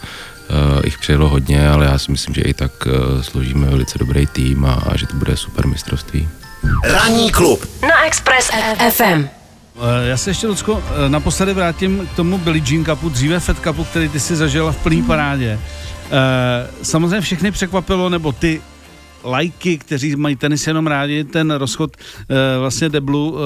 jich 0.85 0.97
přijelo 0.97 1.29
hodně, 1.29 1.69
ale 1.69 1.85
já 1.85 1.97
si 1.97 2.11
myslím, 2.11 2.35
že 2.35 2.41
i 2.41 2.53
tak 2.53 2.71
uh, 2.85 3.21
složíme 3.21 3.67
velice 3.67 3.99
dobrý 3.99 4.27
tým 4.27 4.65
a, 4.65 4.73
a 4.73 4.97
že 4.97 5.07
to 5.07 5.15
bude 5.15 5.37
super 5.37 5.67
mistrovství. 5.67 6.27
Ranní 6.83 7.31
klub 7.31 7.65
na 7.81 8.05
Express 8.05 8.51
FM. 8.89 9.38
Eh, 9.81 10.07
já 10.07 10.17
se 10.17 10.29
ještě, 10.29 10.47
Lucko, 10.47 10.83
eh, 11.05 11.09
naposledy 11.09 11.53
vrátím 11.53 12.07
k 12.13 12.15
tomu 12.15 12.37
Billie 12.37 12.63
Jean 12.67 12.85
Cupu, 12.85 13.09
dříve 13.09 13.39
Fed 13.39 13.59
Cupu, 13.59 13.83
který 13.83 14.09
ty 14.09 14.19
si 14.19 14.35
zažila 14.35 14.71
v 14.71 14.83
plný 14.83 15.03
parádě. 15.03 15.59
Eh, 16.11 16.67
samozřejmě 16.83 17.21
všechny 17.21 17.51
překvapilo, 17.51 18.09
nebo 18.09 18.31
ty 18.31 18.61
lajky, 19.23 19.77
kteří 19.77 20.15
mají 20.15 20.35
tenis 20.35 20.67
jenom 20.67 20.87
rádi, 20.87 21.23
ten 21.23 21.51
rozchod 21.51 21.97
vlastně 22.59 22.89
deblu 22.89 23.37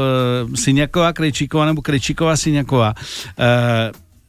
Syňaková, 0.56 1.14
Krejčíková 1.14 1.66
nebo 1.66 1.82
Krejčíková, 1.82 2.38
Syňaková. 2.38 2.94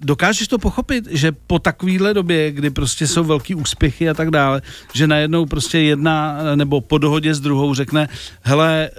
Dokážeš 0.05 0.49
to 0.49 0.59
pochopit, 0.59 1.05
že 1.11 1.33
po 1.33 1.59
takovéhle 1.59 2.15
době, 2.15 2.53
kdy 2.53 2.71
prostě 2.71 3.07
jsou 3.07 3.25
velký 3.25 3.55
úspěchy 3.55 4.09
a 4.09 4.15
tak 4.15 4.31
dále, 4.31 4.63
že 4.95 5.07
najednou 5.07 5.47
prostě 5.47 5.79
jedna 5.79 6.39
nebo 6.55 6.81
po 6.81 6.99
dohodě 6.99 7.35
s 7.35 7.41
druhou 7.41 7.75
řekne, 7.75 8.09
hele, 8.43 8.91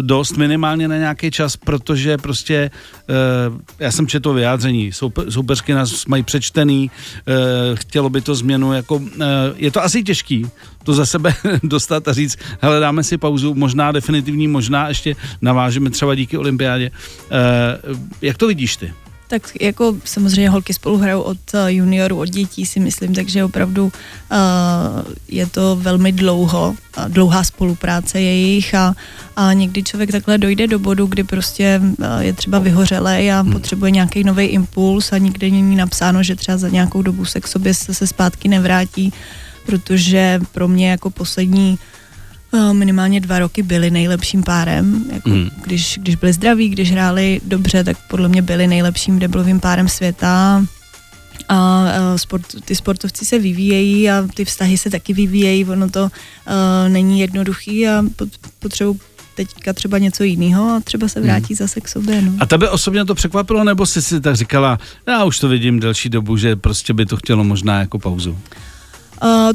dost 0.00 0.36
minimálně 0.36 0.88
na 0.88 0.96
nějaký 0.96 1.30
čas, 1.30 1.56
protože 1.56 2.18
prostě, 2.18 2.70
uh, 3.50 3.60
já 3.78 3.92
jsem 3.92 4.06
četl 4.06 4.32
vyjádření, 4.32 4.92
soupe, 4.92 5.30
soupeřky 5.30 5.74
nás 5.74 6.06
mají 6.06 6.22
přečtený, 6.22 6.90
chtělo 7.74 8.10
by 8.10 8.20
to 8.20 8.34
změnu, 8.34 8.72
jako, 8.72 9.02
je 9.56 9.70
to 9.70 9.84
asi 9.84 10.02
těžký, 10.02 10.46
to 10.84 10.94
za 10.94 11.06
sebe 11.06 11.34
dostat 11.62 12.08
a 12.08 12.12
říct, 12.12 12.38
hele, 12.60 12.80
dáme 12.80 13.04
si 13.04 13.18
pauzu, 13.18 13.54
možná 13.54 13.92
definitivní, 13.92 14.48
možná 14.48 14.88
ještě 14.88 15.16
navážeme 15.42 15.90
třeba 15.90 16.14
díky 16.14 16.38
olympiádě. 16.38 16.90
Jak 18.22 18.36
to 18.36 18.46
vidíš 18.46 18.76
ty? 18.76 18.92
Tak 19.28 19.42
jako 19.60 19.96
samozřejmě 20.04 20.50
holky 20.50 20.74
spolu 20.74 20.98
hrajou 20.98 21.20
od 21.20 21.38
eh, 21.54 21.72
juniorů, 21.72 22.18
od 22.18 22.28
dětí 22.28 22.66
si 22.66 22.80
myslím, 22.80 23.14
takže 23.14 23.44
opravdu 23.44 23.84
uh, 23.84 23.90
je 25.28 25.46
to 25.46 25.76
velmi 25.76 26.12
dlouho, 26.12 26.74
uh, 26.98 27.08
dlouhá 27.08 27.44
spolupráce 27.44 28.20
jejich 28.20 28.74
a, 28.74 28.94
a 29.36 29.52
někdy 29.52 29.82
člověk 29.82 30.12
takhle 30.12 30.38
dojde 30.38 30.66
do 30.66 30.78
bodu, 30.78 31.06
kdy 31.06 31.24
prostě 31.24 31.80
uh, 31.84 32.18
je 32.18 32.32
třeba 32.32 32.58
vyhořelej 32.58 33.32
a 33.32 33.40
hmm. 33.40 33.52
potřebuje 33.52 33.90
nějaký 33.90 34.24
nový 34.24 34.44
impuls 34.44 35.12
a 35.12 35.18
nikde 35.18 35.50
není 35.50 35.76
napsáno, 35.76 36.22
že 36.22 36.36
třeba 36.36 36.58
za 36.58 36.68
nějakou 36.68 37.02
dobu 37.02 37.24
se 37.24 37.40
k 37.40 37.46
sobě 37.48 37.74
se, 37.74 37.94
se 37.94 38.06
zpátky 38.06 38.48
nevrátí, 38.48 39.12
protože 39.66 40.40
pro 40.52 40.68
mě 40.68 40.90
jako 40.90 41.10
poslední 41.10 41.78
Eh, 41.78 41.97
minimálně 42.72 43.20
dva 43.20 43.38
roky 43.38 43.62
byli 43.62 43.90
nejlepším 43.90 44.42
párem. 44.42 45.04
Jako 45.12 45.28
mm. 45.28 45.50
když, 45.64 45.98
když 46.02 46.16
byli 46.16 46.32
zdraví, 46.32 46.68
když 46.68 46.92
hráli 46.92 47.40
dobře, 47.44 47.84
tak 47.84 47.96
podle 48.08 48.28
mě 48.28 48.42
byli 48.42 48.66
nejlepším 48.66 49.18
deblovým 49.18 49.60
párem 49.60 49.88
světa. 49.88 50.64
A 51.48 51.82
uh, 51.82 52.16
sport, 52.16 52.42
ty 52.64 52.76
sportovci 52.76 53.24
se 53.24 53.38
vyvíjejí 53.38 54.10
a 54.10 54.26
ty 54.34 54.44
vztahy 54.44 54.78
se 54.78 54.90
taky 54.90 55.12
vyvíjejí. 55.12 55.64
Ono 55.64 55.90
to 55.90 56.02
uh, 56.02 56.10
není 56.88 57.20
jednoduchý 57.20 57.88
a 57.88 58.04
potřebují 58.58 58.98
teďka 59.34 59.72
třeba 59.72 59.98
něco 59.98 60.24
jiného 60.24 60.70
a 60.70 60.80
třeba 60.80 61.08
se 61.08 61.20
vrátí 61.20 61.54
hmm. 61.54 61.56
zase 61.56 61.80
k 61.80 61.88
sobě. 61.88 62.22
No. 62.22 62.32
A 62.40 62.46
tebe 62.46 62.70
osobně 62.70 63.04
to 63.04 63.14
překvapilo, 63.14 63.64
nebo 63.64 63.86
jsi 63.86 64.02
si 64.02 64.20
tak 64.20 64.36
říkala, 64.36 64.78
já 65.06 65.24
už 65.24 65.38
to 65.38 65.48
vidím 65.48 65.80
delší 65.80 66.08
dobu, 66.08 66.36
že 66.36 66.56
prostě 66.56 66.92
by 66.94 67.06
to 67.06 67.16
chtělo 67.16 67.44
možná 67.44 67.80
jako 67.80 67.98
pauzu? 67.98 68.30
Uh, 68.30 68.38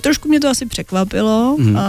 trošku 0.02 0.30
mě 0.30 0.40
to 0.40 0.50
asi 0.50 0.66
překvapilo, 0.66 1.56
mm. 1.60 1.76
uh, 1.76 1.82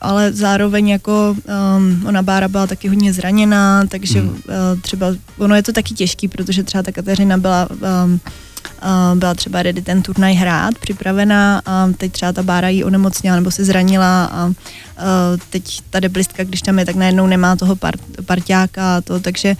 ale 0.00 0.32
zároveň 0.32 0.88
jako 0.88 1.36
um, 1.76 2.06
ona 2.06 2.22
Bára 2.22 2.48
byla 2.48 2.66
taky 2.66 2.88
hodně 2.88 3.12
zraněná, 3.12 3.86
takže 3.88 4.22
mm. 4.22 4.28
uh, 4.28 4.34
třeba 4.82 5.06
ono 5.38 5.54
je 5.54 5.62
to 5.62 5.72
taky 5.72 5.94
těžký, 5.94 6.28
protože 6.28 6.62
třeba 6.62 6.82
ta 6.82 6.92
Kateřina 6.92 7.36
byla 7.38 7.68
um, 7.70 8.12
uh, 8.12 9.18
byla 9.18 9.34
třeba 9.34 9.62
ready 9.62 9.82
ten 9.82 10.02
turnaj 10.02 10.34
hrát, 10.34 10.78
připravená 10.78 11.62
a 11.66 11.88
teď 11.96 12.12
třeba 12.12 12.32
ta 12.32 12.42
Bára 12.42 12.68
jí 12.68 12.84
onemocněla 12.84 13.36
nebo 13.36 13.50
se 13.50 13.64
zranila 13.64 14.24
a 14.24 14.46
uh, 14.46 14.54
teď 15.50 15.80
ta 15.90 16.00
deblistka, 16.00 16.44
když 16.44 16.62
tam 16.62 16.78
je, 16.78 16.86
tak 16.86 16.96
najednou 16.96 17.26
nemá 17.26 17.56
toho 17.56 17.76
part, 17.76 18.00
parťáka 18.26 18.96
a 18.96 19.00
to, 19.00 19.20
takže 19.20 19.50
uh, 19.50 19.56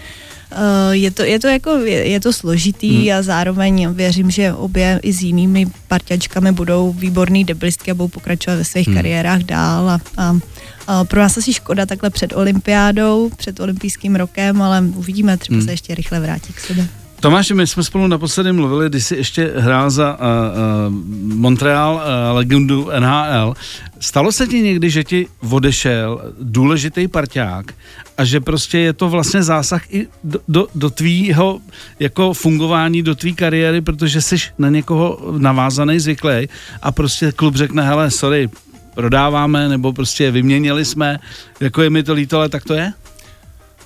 je 0.90 1.11
to, 1.11 1.23
je 1.23 1.38
to 1.38 1.49
jako, 1.49 1.71
je, 1.71 2.09
je 2.09 2.21
to 2.21 2.33
složitý 2.33 3.09
hmm. 3.09 3.19
a 3.19 3.23
zároveň 3.23 3.88
věřím, 3.92 4.30
že 4.30 4.52
obě 4.52 5.00
i 5.02 5.12
s 5.12 5.23
jinými 5.23 5.66
parťačkami 5.88 6.52
budou 6.52 6.92
výborný 6.92 7.45
deblistky 7.45 7.90
a 7.90 7.95
budou 7.95 8.09
pokračovat 8.09 8.57
ve 8.57 8.64
svých 8.64 8.87
hmm. 8.87 8.97
kariérách 8.97 9.42
dál 9.42 9.90
a, 9.90 10.00
a, 10.16 10.38
a 10.87 11.04
pro 11.04 11.21
nás 11.21 11.37
asi 11.37 11.52
škoda 11.52 11.87
takhle 11.87 12.11
před 12.11 12.33
olympiádou, 12.33 13.30
před 13.37 13.61
olympijským 13.61 14.16
rokem, 14.16 14.62
ale 14.62 14.83
uvidíme, 14.95 15.37
třeba 15.37 15.57
hmm. 15.57 15.66
se 15.66 15.73
ještě 15.73 15.95
rychle 15.95 16.21
vrátí 16.21 16.52
k 16.52 16.61
sobě. 16.61 16.88
Tomáš, 17.21 17.50
my 17.50 17.67
jsme 17.67 17.85
spolu 17.85 18.07
naposledy 18.07 18.53
mluvili, 18.53 18.89
když 18.89 19.05
jsi 19.05 19.17
ještě 19.17 19.53
hrál 19.57 19.91
za 19.91 20.12
uh, 20.12 20.19
uh, 20.19 20.95
Montreal 21.37 21.95
uh, 21.95 22.37
legendu 22.37 22.91
NHL. 22.99 23.55
Stalo 24.00 24.33
se 24.33 24.47
ti 24.47 24.61
někdy, 24.61 24.91
že 24.91 25.05
ti 25.05 25.27
odešel 25.50 26.33
důležitý 26.41 27.09
parťák 27.09 27.75
a 28.19 28.25
že 28.25 28.41
prostě 28.41 28.79
je 28.79 28.93
to 28.93 29.09
vlastně 29.09 29.43
zásah 29.43 29.95
i 29.95 30.07
do, 30.25 30.39
do, 30.49 30.67
do 30.75 30.91
tvýho 30.91 31.61
jako 32.00 32.35
fungování, 32.35 33.03
do 33.03 33.15
tvý 33.15 33.35
kariéry, 33.35 33.81
protože 33.81 34.21
jsi 34.21 34.37
na 34.59 34.69
někoho 34.69 35.19
navázaný, 35.39 36.00
zvyklý 36.00 36.49
a 36.83 36.93
prostě 36.93 37.33
klub 37.33 37.57
řekne, 37.57 37.83
hele, 37.83 38.11
sorry, 38.11 38.49
prodáváme, 38.95 39.69
nebo 39.69 39.93
prostě 39.93 40.31
vyměnili 40.31 40.85
jsme, 40.85 41.19
jako 41.61 41.83
je 41.83 41.91
mi 41.91 42.03
to 42.03 42.15
líto, 42.15 42.39
ale 42.39 42.49
tak 42.49 42.65
to 42.65 42.75
je? 42.75 42.93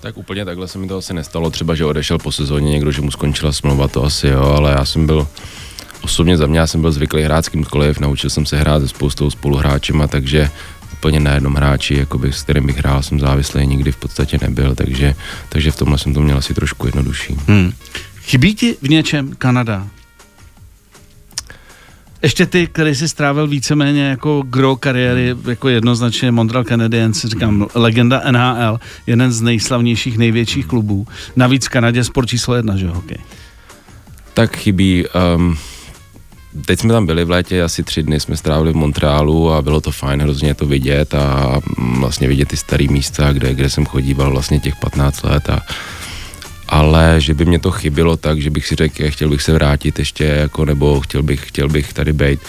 Tak 0.05 0.17
úplně 0.17 0.45
takhle 0.45 0.69
se 0.69 0.79
mi 0.79 0.87
to 0.87 0.97
asi 0.97 1.15
nestalo, 1.15 1.51
třeba, 1.51 1.75
že 1.75 1.85
odešel 1.85 2.19
po 2.19 2.33
sezóně 2.33 2.71
někdo, 2.71 2.93
že 2.93 3.01
mu 3.01 3.11
skončila 3.11 3.53
smlouva, 3.53 3.89
to 3.89 4.05
asi 4.05 4.29
jo, 4.29 4.43
ale 4.43 4.71
já 4.71 4.85
jsem 4.85 5.07
byl 5.07 5.29
osobně 6.03 6.37
za 6.37 6.47
mě, 6.47 6.59
já 6.59 6.67
jsem 6.67 6.81
byl 6.81 6.93
zvyklý 6.93 7.23
hrát 7.23 7.45
s 7.45 7.49
kýmkoliv, 7.49 8.01
naučil 8.01 8.31
jsem 8.31 8.47
se 8.47 8.59
hrát 8.59 8.83
se 8.83 8.89
spoustou 8.89 9.31
spoluhráčema, 9.31 10.07
takže 10.07 10.51
úplně 10.93 11.21
na 11.21 11.33
jednom 11.33 11.55
hráči, 11.55 11.95
jakoby, 11.95 12.33
s 12.33 12.43
kterým 12.43 12.67
bych 12.67 12.77
hrál, 12.77 13.03
jsem 13.03 13.21
závislý 13.21 13.67
nikdy 13.67 13.93
v 13.93 13.97
podstatě 13.97 14.39
nebyl, 14.43 14.75
takže, 14.75 15.15
takže 15.49 15.71
v 15.71 15.77
tomhle 15.77 15.99
jsem 15.99 16.15
to 16.15 16.21
měl 16.21 16.39
asi 16.39 16.55
trošku 16.55 16.87
jednodušší. 16.87 17.37
Hmm. 17.47 17.73
Chybí 18.23 18.55
ti 18.55 18.77
v 18.83 18.89
něčem 18.89 19.35
Kanada? 19.39 19.87
Ještě 22.25 22.47
ty, 22.47 22.67
který 22.67 22.95
si 22.95 23.09
strávil 23.09 23.47
víceméně 23.49 24.09
jako 24.09 24.43
gro 24.47 24.77
kariéry, 24.77 25.37
jako 25.49 25.69
jednoznačně 25.69 26.31
Montreal 26.31 26.65
Canadiens, 26.65 27.25
říkám, 27.25 27.67
legenda 27.75 28.23
NHL, 28.31 28.79
jeden 29.07 29.33
z 29.33 29.41
nejslavnějších, 29.41 30.19
největších 30.19 30.67
klubů. 30.67 31.07
Navíc 31.37 31.67
v 31.67 31.69
Kanadě 31.69 32.05
sport 32.05 32.27
číslo 32.27 32.55
jedna, 32.55 32.77
že 32.77 32.89
hokej. 32.89 33.19
Tak 34.35 34.57
chybí, 34.57 35.05
um, 35.37 35.57
teď 36.67 36.81
jsme 36.81 36.93
tam 36.93 37.07
byli 37.07 37.25
v 37.25 37.31
létě, 37.31 37.63
asi 37.63 37.83
tři 37.83 38.03
dny 38.03 38.21
jsme 38.21 38.37
strávili 38.37 38.73
v 38.73 38.77
Montrealu 38.77 39.53
a 39.53 39.63
bylo 39.63 39.81
to 39.81 39.91
fajn 39.91 40.23
hrozně 40.23 40.55
to 40.55 40.67
vidět 40.67 41.15
a 41.15 41.61
vlastně 41.99 42.29
vidět 42.29 42.49
ty 42.49 42.57
staré 42.57 42.87
místa, 42.91 43.33
kde, 43.33 43.55
kde 43.55 43.71
jsem 43.71 43.87
chodíval 43.87 44.31
vlastně 44.31 44.61
těch 44.61 44.77
15 44.77 45.23
let 45.23 45.51
a 45.51 45.61
ale 46.69 47.15
že 47.19 47.35
by 47.35 47.45
mě 47.45 47.59
to 47.59 47.71
chybilo 47.71 48.17
tak, 48.17 48.41
že 48.41 48.51
bych 48.51 48.67
si 48.67 48.75
řekl, 48.75 49.11
chtěl 49.11 49.29
bych 49.29 49.43
se 49.43 49.53
vrátit 49.53 49.99
ještě, 49.99 50.25
jako, 50.25 50.65
nebo 50.65 51.01
chtěl 51.01 51.23
bych, 51.23 51.49
chtěl 51.49 51.69
bych 51.69 51.93
tady 51.93 52.13
být, 52.13 52.41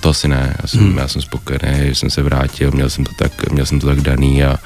to 0.00 0.08
asi 0.08 0.28
ne, 0.28 0.56
já 0.62 0.68
jsem, 0.68 0.80
hmm. 0.80 0.98
já 0.98 1.08
jsem 1.08 1.22
spokojený, 1.22 1.88
že 1.88 1.94
jsem 1.94 2.10
se 2.10 2.22
vrátil, 2.22 2.70
měl 2.70 2.90
jsem 2.90 3.04
to 3.04 3.12
tak, 3.14 3.50
měl 3.50 3.66
jsem 3.66 3.80
to 3.80 3.86
tak 3.86 4.00
daný 4.00 4.44
a, 4.44 4.56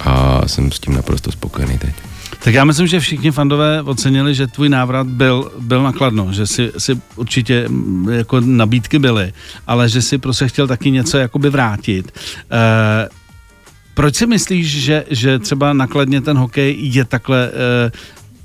a 0.00 0.42
jsem 0.48 0.72
s 0.72 0.78
tím 0.78 0.94
naprosto 0.94 1.32
spokojený 1.32 1.78
teď. 1.78 1.94
Tak 2.38 2.54
já 2.54 2.64
myslím, 2.64 2.86
že 2.86 3.00
všichni 3.00 3.30
fandové 3.30 3.82
ocenili, 3.82 4.34
že 4.34 4.46
tvůj 4.46 4.68
návrat 4.68 5.06
byl, 5.06 5.52
byl 5.58 5.82
nakladno, 5.82 6.32
že 6.32 6.46
si, 6.46 6.72
si 6.78 7.00
určitě 7.16 7.68
jako 8.10 8.40
nabídky 8.40 8.98
byly, 8.98 9.32
ale 9.66 9.88
že 9.88 10.02
si 10.02 10.18
prostě 10.18 10.48
chtěl 10.48 10.66
taky 10.66 10.90
něco 10.90 11.18
jakoby 11.18 11.50
vrátit. 11.50 12.12
E, 12.50 13.08
proč 13.94 14.16
si 14.16 14.26
myslíš, 14.26 14.82
že, 14.82 15.04
že 15.10 15.38
třeba 15.38 15.72
nakladně 15.72 16.20
ten 16.20 16.36
hokej 16.36 16.76
je 16.78 17.04
takhle 17.04 17.46
e, 17.46 17.50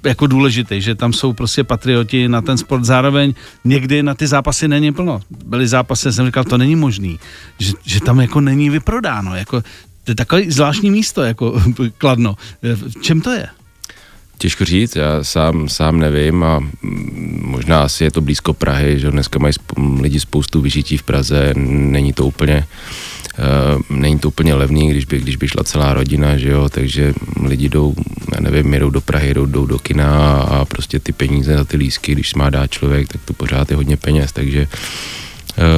jako 0.03 0.27
důležitý, 0.27 0.81
že 0.81 0.95
tam 0.95 1.13
jsou 1.13 1.33
prostě 1.33 1.63
patrioti 1.63 2.27
na 2.27 2.41
ten 2.41 2.57
sport. 2.57 2.83
Zároveň 2.83 3.33
někdy 3.63 4.03
na 4.03 4.13
ty 4.13 4.27
zápasy 4.27 4.67
není 4.67 4.91
plno. 4.91 5.21
Byly 5.45 5.67
zápasy, 5.67 6.13
jsem 6.13 6.25
říkal, 6.25 6.43
to 6.43 6.57
není 6.57 6.75
možný, 6.75 7.19
že, 7.59 7.73
že 7.85 8.01
tam 8.01 8.19
jako 8.19 8.41
není 8.41 8.69
vyprodáno. 8.69 9.35
Jako, 9.35 9.61
to 10.03 10.11
je 10.11 10.15
takové 10.15 10.43
zvláštní 10.47 10.91
místo, 10.91 11.21
jako 11.21 11.61
Kladno. 11.97 12.35
V 12.61 13.01
čem 13.01 13.21
to 13.21 13.31
je? 13.31 13.47
Těžko 14.37 14.65
říct, 14.65 14.95
já 14.95 15.23
sám, 15.23 15.69
sám 15.69 15.99
nevím 15.99 16.43
a 16.43 16.59
možná 17.41 17.83
asi 17.83 18.03
je 18.03 18.11
to 18.11 18.21
blízko 18.21 18.53
Prahy, 18.53 18.99
že 18.99 19.11
dneska 19.11 19.39
mají 19.39 19.53
lidi 20.01 20.19
spoustu 20.19 20.61
vyžití 20.61 20.97
v 20.97 21.03
Praze, 21.03 21.53
není 21.55 22.13
to 22.13 22.25
úplně 22.25 22.67
není 23.89 24.19
to 24.19 24.27
úplně 24.27 24.53
levný, 24.53 24.89
když 24.89 25.05
by, 25.05 25.19
když 25.19 25.35
by 25.35 25.47
šla 25.47 25.63
celá 25.63 25.93
rodina, 25.93 26.37
že 26.37 26.49
jo, 26.49 26.69
takže 26.69 27.13
lidi 27.43 27.69
jdou, 27.69 27.93
já 28.35 28.39
nevím, 28.41 28.73
jdou 28.73 28.89
do 28.89 29.01
Prahy, 29.01 29.33
jdou, 29.33 29.45
jdou 29.45 29.65
do 29.65 29.79
kina 29.79 30.37
a 30.41 30.65
prostě 30.65 30.99
ty 30.99 31.11
peníze 31.11 31.57
za 31.57 31.63
ty 31.63 31.77
lísky, 31.77 32.11
když 32.11 32.33
má 32.35 32.49
dát 32.49 32.71
člověk, 32.71 33.07
tak 33.07 33.21
to 33.25 33.33
pořád 33.33 33.69
je 33.71 33.75
hodně 33.75 33.97
peněz, 33.97 34.31
takže 34.31 34.67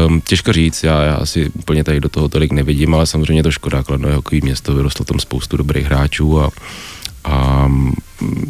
um, 0.07 0.21
těžko 0.21 0.53
říct, 0.53 0.83
já, 0.83 1.03
já 1.03 1.13
asi 1.13 1.49
úplně 1.49 1.83
tady 1.83 1.99
do 1.99 2.09
toho 2.09 2.29
tolik 2.29 2.51
nevidím, 2.51 2.95
ale 2.95 3.05
samozřejmě 3.05 3.43
to 3.43 3.51
škoda, 3.51 3.83
Kladno 3.83 4.09
je 4.09 4.15
hokejové 4.15 4.45
město, 4.45 4.75
vyrostlo 4.75 5.05
tam 5.05 5.19
spoustu 5.19 5.57
dobrých 5.57 5.85
hráčů 5.85 6.41
a, 6.41 6.49
a 7.23 7.71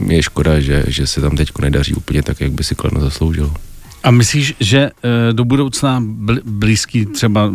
je 0.07 0.23
škoda, 0.23 0.59
že, 0.59 0.83
že 0.87 1.07
se 1.07 1.21
tam 1.21 1.35
teď 1.35 1.49
nedaří 1.61 1.93
úplně 1.93 2.23
tak, 2.23 2.41
jak 2.41 2.51
by 2.51 2.63
si 2.63 2.75
Kladno 2.75 3.01
zasloužil. 3.01 3.53
A 4.03 4.11
myslíš, 4.11 4.55
že 4.59 4.79
eh, 4.79 5.33
do 5.33 5.45
budoucna 5.45 6.03
blízký 6.45 7.05
třeba 7.05 7.51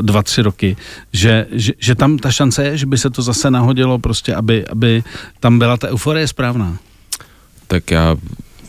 dva, 0.00 0.22
tři 0.22 0.42
roky, 0.42 0.76
že, 1.12 1.46
že, 1.52 1.72
že 1.78 1.94
tam 1.94 2.18
ta 2.18 2.30
šance 2.30 2.64
je, 2.64 2.76
že 2.76 2.86
by 2.86 2.98
se 2.98 3.10
to 3.10 3.22
zase 3.22 3.50
nahodilo 3.50 3.98
prostě, 3.98 4.34
aby, 4.34 4.66
aby 4.66 5.02
tam 5.40 5.58
byla 5.58 5.76
ta 5.76 5.88
euforie 5.88 6.28
správná? 6.28 6.76
Tak 7.66 7.90
já 7.90 8.16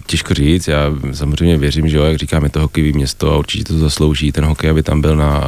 těžko 0.06 0.34
říct, 0.34 0.68
já 0.68 0.86
samozřejmě 1.12 1.58
věřím, 1.58 1.90
že 1.90 1.98
jo, 1.98 2.04
jak 2.04 2.18
říkáme, 2.18 2.50
to 2.50 2.60
hokejové 2.62 2.92
město 2.92 3.34
a 3.34 3.38
určitě 3.38 3.64
to 3.64 3.78
zaslouží 3.78 4.32
ten 4.32 4.46
hokej, 4.46 4.70
aby 4.70 4.84
tam 4.84 5.02
byl 5.02 5.16
na, 5.16 5.44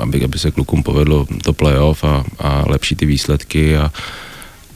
aby, 0.00 0.24
aby 0.24 0.38
se 0.38 0.50
klukům 0.50 0.82
povedlo 0.82 1.26
to 1.44 1.52
playoff 1.52 2.04
a, 2.04 2.24
a 2.38 2.64
lepší 2.66 2.96
ty 2.96 3.06
výsledky 3.06 3.76
a, 3.76 3.92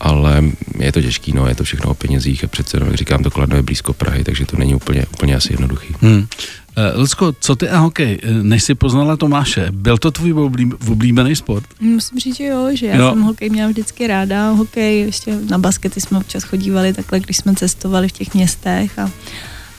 ale 0.03 0.45
je 0.79 0.93
to 0.93 1.03
těžký, 1.03 1.33
no, 1.33 1.49
je 1.49 1.55
to 1.55 1.65
všechno 1.65 1.91
o 1.91 1.95
penězích 1.95 2.45
a 2.45 2.47
přece, 2.47 2.81
no, 2.81 2.87
jak 2.87 2.95
říkám, 2.95 3.23
to 3.23 3.31
Kladno 3.31 3.57
je 3.57 3.63
blízko 3.63 3.93
Prahy, 3.93 4.25
takže 4.25 4.47
to 4.47 4.57
není 4.57 4.75
úplně, 4.75 5.07
úplně 5.13 5.37
asi 5.37 5.53
jednoduchý. 5.53 5.95
Hmm. 6.01 6.17
Uh, 6.17 7.01
Lucko, 7.01 7.33
co 7.41 7.57
ty 7.57 7.69
a 7.69 7.79
hokej? 7.79 8.19
Eh, 8.23 8.33
než 8.43 8.63
jsi 8.63 8.75
poznala 8.75 9.17
Tomáše, 9.17 9.67
byl 9.71 9.99
to 9.99 10.11
tvůj 10.11 10.33
oblíb, 10.33 10.75
oblíbený 10.91 11.37
sport? 11.37 11.65
Musím 11.81 12.19
říct, 12.19 12.37
že 12.37 12.45
jo, 12.45 12.69
že 12.73 12.87
já 12.87 12.97
jo. 12.97 13.11
jsem 13.11 13.23
hokej 13.23 13.51
měla 13.51 13.69
vždycky 13.69 14.07
ráda. 14.07 14.51
Hokej, 14.51 15.01
ještě 15.01 15.39
na 15.49 15.59
baskety 15.59 16.01
jsme 16.01 16.19
občas 16.19 16.43
chodívali 16.43 16.93
takhle, 16.93 17.21
když 17.21 17.37
jsme 17.37 17.55
cestovali 17.55 18.09
v 18.09 18.13
těch 18.13 18.35
městech 18.35 18.99
a, 18.99 19.11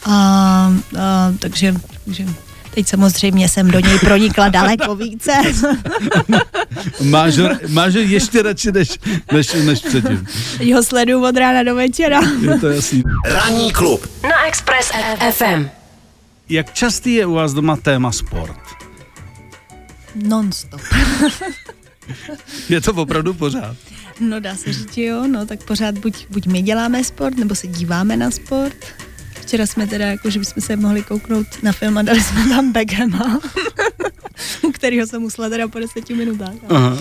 a, 0.05 0.73
a 0.99 1.33
takže, 1.39 1.75
takže 2.05 2.25
Teď 2.75 2.87
samozřejmě 2.87 3.49
jsem 3.49 3.71
do 3.71 3.79
něj 3.79 3.99
pronikla 3.99 4.49
daleko 4.49 4.95
více. 4.95 5.31
máš, 7.01 7.33
máš 7.67 7.93
ještě 7.93 8.41
radši 8.41 8.71
než, 8.71 8.99
než, 9.31 9.53
než 9.53 9.79
předtím. 9.79 10.27
Jo, 10.59 10.83
sleduju 10.83 11.25
od 11.25 11.37
rána 11.37 11.63
do 11.63 11.75
večera. 11.75 12.19
Je 12.41 12.59
to 12.59 12.67
jasný. 12.67 13.03
Ranní 13.25 13.71
klub 13.71 14.07
na 14.23 14.45
Express 14.47 14.91
FM. 15.31 15.69
Jak 16.49 16.73
častý 16.73 17.13
je 17.13 17.25
u 17.25 17.33
vás 17.33 17.53
doma 17.53 17.75
téma 17.75 18.11
sport? 18.11 18.59
Non-stop. 20.15 20.81
je 22.69 22.81
to 22.81 22.93
opravdu 22.93 23.33
pořád? 23.33 23.75
No 24.19 24.39
dá 24.39 24.55
se 24.55 24.73
říct, 24.73 24.97
jo, 24.97 25.27
no 25.27 25.45
tak 25.45 25.63
pořád 25.63 25.97
buď, 25.97 26.27
buď 26.29 26.47
my 26.47 26.61
děláme 26.61 27.03
sport, 27.03 27.37
nebo 27.37 27.55
se 27.55 27.67
díváme 27.67 28.17
na 28.17 28.31
sport. 28.31 28.75
Včera 29.53 29.65
jsme 29.65 29.87
teda, 29.87 30.05
jako, 30.05 30.29
že 30.29 30.39
bychom 30.39 30.61
se 30.61 30.75
mohli 30.75 31.03
kouknout 31.03 31.63
na 31.63 31.71
film 31.71 31.97
a 31.97 32.01
dali 32.01 32.21
jsme 32.21 32.49
tam 32.49 32.71
Beckhama, 32.71 33.39
u 34.61 34.71
kterého 34.71 35.07
jsem 35.07 35.21
musela 35.21 35.49
teda 35.49 35.67
po 35.67 35.79
deseti 35.79 36.13
minutách. 36.13 36.53
Aha. 36.69 36.97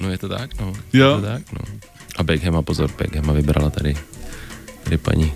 No 0.00 0.10
je 0.10 0.18
to 0.18 0.28
tak, 0.28 0.60
no. 0.60 0.72
Jo. 0.92 1.08
Je 1.10 1.16
to 1.16 1.26
tak, 1.26 1.52
no. 1.52 1.60
A 2.16 2.22
Beckhama, 2.22 2.62
pozor, 2.62 2.90
Beckhama 2.98 3.32
vybrala 3.32 3.70
tady, 3.70 3.96
tady 4.82 4.98
paní 4.98 5.32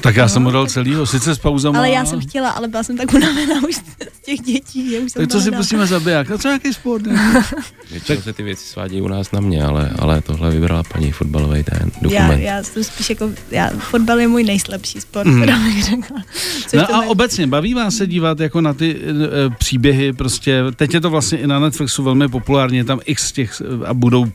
tak 0.00 0.16
já 0.16 0.24
no, 0.24 0.28
jsem 0.28 0.44
ho 0.44 0.50
dal 0.50 0.66
celýho, 0.66 1.06
sice 1.06 1.34
s 1.34 1.38
pauzama. 1.38 1.78
Ale 1.78 1.90
já 1.90 2.04
jsem 2.04 2.20
chtěla, 2.20 2.50
ale 2.50 2.68
byla 2.68 2.82
jsem 2.82 2.96
tak 2.96 3.14
unavená 3.14 3.54
už 3.68 3.74
z 3.74 4.20
těch 4.24 4.40
dětí, 4.40 4.90
že 4.90 4.98
už 4.98 5.12
jsem 5.12 5.22
Tak 5.22 5.30
co 5.30 5.40
si 5.40 5.50
pustíme 5.50 5.86
zabiják? 5.86 6.30
A 6.30 6.38
co 6.38 6.48
nějaký 6.48 6.72
sport? 6.72 7.04
Většinou 7.90 8.22
se 8.22 8.32
ty 8.32 8.42
věci 8.42 8.66
svádějí 8.66 9.02
u 9.02 9.08
nás 9.08 9.32
na 9.32 9.40
mě, 9.40 9.64
ale, 9.64 9.90
ale 9.98 10.20
tohle 10.20 10.50
vybrala 10.50 10.82
paní 10.82 11.12
fotbalový 11.12 11.64
ten 11.64 11.90
dokument. 12.02 12.40
Já, 12.40 12.56
já 12.56 12.62
jsem 12.62 12.84
spíš 12.84 13.10
jako, 13.10 13.30
já, 13.50 13.70
fotbal 13.70 14.20
je 14.20 14.28
můj 14.28 14.44
nejslabší 14.44 15.00
sport, 15.00 15.26
mm. 15.26 15.40
teda 15.40 15.58
bych 15.58 15.84
řekla. 15.84 16.22
no 16.74 16.94
a 16.94 16.96
mají... 16.96 17.08
obecně, 17.08 17.46
baví 17.46 17.74
vás 17.74 17.96
se 17.96 18.06
dívat 18.06 18.40
jako 18.40 18.60
na 18.60 18.74
ty 18.74 18.96
e, 18.96 19.50
příběhy, 19.50 20.12
prostě, 20.12 20.62
teď 20.76 20.94
je 20.94 21.00
to 21.00 21.10
vlastně 21.10 21.38
i 21.38 21.46
na 21.46 21.58
Netflixu 21.58 22.02
velmi 22.02 22.28
populárně, 22.28 22.84
tam 22.84 23.00
x 23.04 23.32
těch 23.32 23.62
a 23.86 23.94
budou 23.94 24.26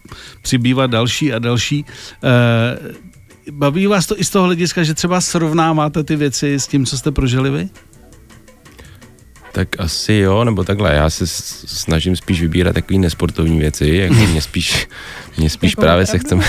přibývat 0.41 0.91
další 0.91 1.33
a 1.33 1.39
další. 1.39 1.85
E, 2.23 3.08
baví 3.51 3.87
vás 3.87 4.05
to 4.05 4.19
i 4.19 4.23
z 4.23 4.29
toho 4.29 4.45
hlediska, 4.45 4.83
že 4.83 4.93
třeba 4.93 5.21
srovnáváte 5.21 6.03
ty 6.03 6.15
věci 6.15 6.53
s 6.53 6.67
tím, 6.67 6.85
co 6.85 6.97
jste 6.97 7.11
prožili 7.11 7.49
vy? 7.49 7.69
Tak 9.59 9.67
asi 9.77 10.13
jo, 10.13 10.43
nebo 10.43 10.63
takhle, 10.63 10.95
já 10.95 11.09
se 11.09 11.27
snažím 11.27 12.15
spíš 12.15 12.41
vybírat 12.41 12.73
takové 12.73 12.99
nesportovní 12.99 13.59
věci, 13.59 13.87
jako 13.87 14.13
mě 14.13 14.41
spíš, 14.41 14.87
mě 15.37 15.49
spíš 15.49 15.71
jako 15.71 15.81
právě 15.81 16.05
se, 16.05 16.19
chcem, 16.19 16.41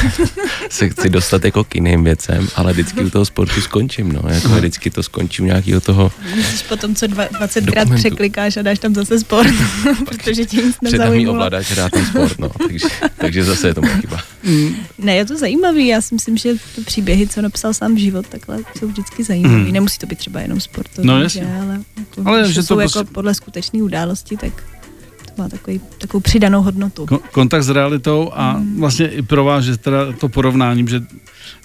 se 0.71 0.89
chci 0.89 1.11
dostat 1.11 1.45
jako 1.45 1.65
k 1.65 1.75
jiným 1.75 2.05
věcem, 2.05 2.49
ale 2.55 2.73
vždycky 2.73 3.05
u 3.05 3.11
toho 3.11 3.25
sportu 3.25 3.61
skončím, 3.61 4.13
no, 4.13 4.23
jako 4.29 4.49
vždycky 4.49 4.91
to 4.91 5.03
skončím 5.03 5.47
nějakého 5.47 5.81
toho 5.81 6.13
Myslíš 6.37 6.63
potom, 6.63 6.95
co 6.95 7.07
20krát 7.07 7.95
překlikáš 7.95 8.57
a 8.57 8.63
dáš 8.63 8.79
tam 8.79 8.95
zase 8.95 9.21
sport, 9.21 9.55
protože 10.05 10.45
tě 10.45 10.57
nic 10.57 10.77
nezaujmulo. 10.83 11.33
ovládáš 11.33 11.77
rád 11.77 11.93
ten 11.93 12.07
sport, 12.07 12.39
no, 12.39 12.51
takže, 12.69 12.87
takže 13.17 13.45
zase 13.45 13.67
je 13.67 13.75
to 13.75 13.83
moje 13.83 13.97
chyba. 13.97 14.21
Mm. 14.43 14.75
Ne, 14.99 15.15
je 15.15 15.25
to 15.25 15.39
zajímavý, 15.39 15.87
já 15.87 16.01
si 16.01 16.15
myslím, 16.15 16.37
že 16.37 16.55
ty 16.75 16.81
příběhy, 16.81 17.29
co 17.29 17.43
napsal 17.43 17.75
sám 17.75 17.99
život, 17.99 18.27
takhle 18.29 18.59
jsou 18.79 18.89
vždycky 18.89 19.25
zajímavý. 19.25 19.65
Mm. 19.65 19.73
Nemusí 19.73 19.99
to 19.99 20.07
být 20.07 20.19
třeba 20.19 20.41
jenom 20.41 20.61
sport, 20.61 20.91
no, 21.03 21.29
že, 21.29 21.41
ale, 21.41 21.81
jako, 21.99 22.29
ale 22.29 22.53
že 22.53 22.55
to 22.55 22.63
jsou 22.63 22.79
jako 22.79 23.00
podle 23.05 23.35
skutečné 23.35 23.83
události, 23.83 24.37
tak 24.37 24.53
to 25.37 25.43
má 25.43 25.49
takový, 25.49 25.81
takovou 25.99 26.21
přidanou 26.21 26.63
hodnotu. 26.63 27.07
kontakt 27.33 27.63
s 27.63 27.69
realitou 27.69 28.31
a 28.35 28.53
mm. 28.53 28.81
vlastně 28.81 29.09
i 29.09 29.23
pro 29.23 29.45
vás, 29.45 29.65
že 29.65 29.77
teda 29.77 30.13
to 30.13 30.29
porovnáním, 30.29 30.89
že 30.89 31.01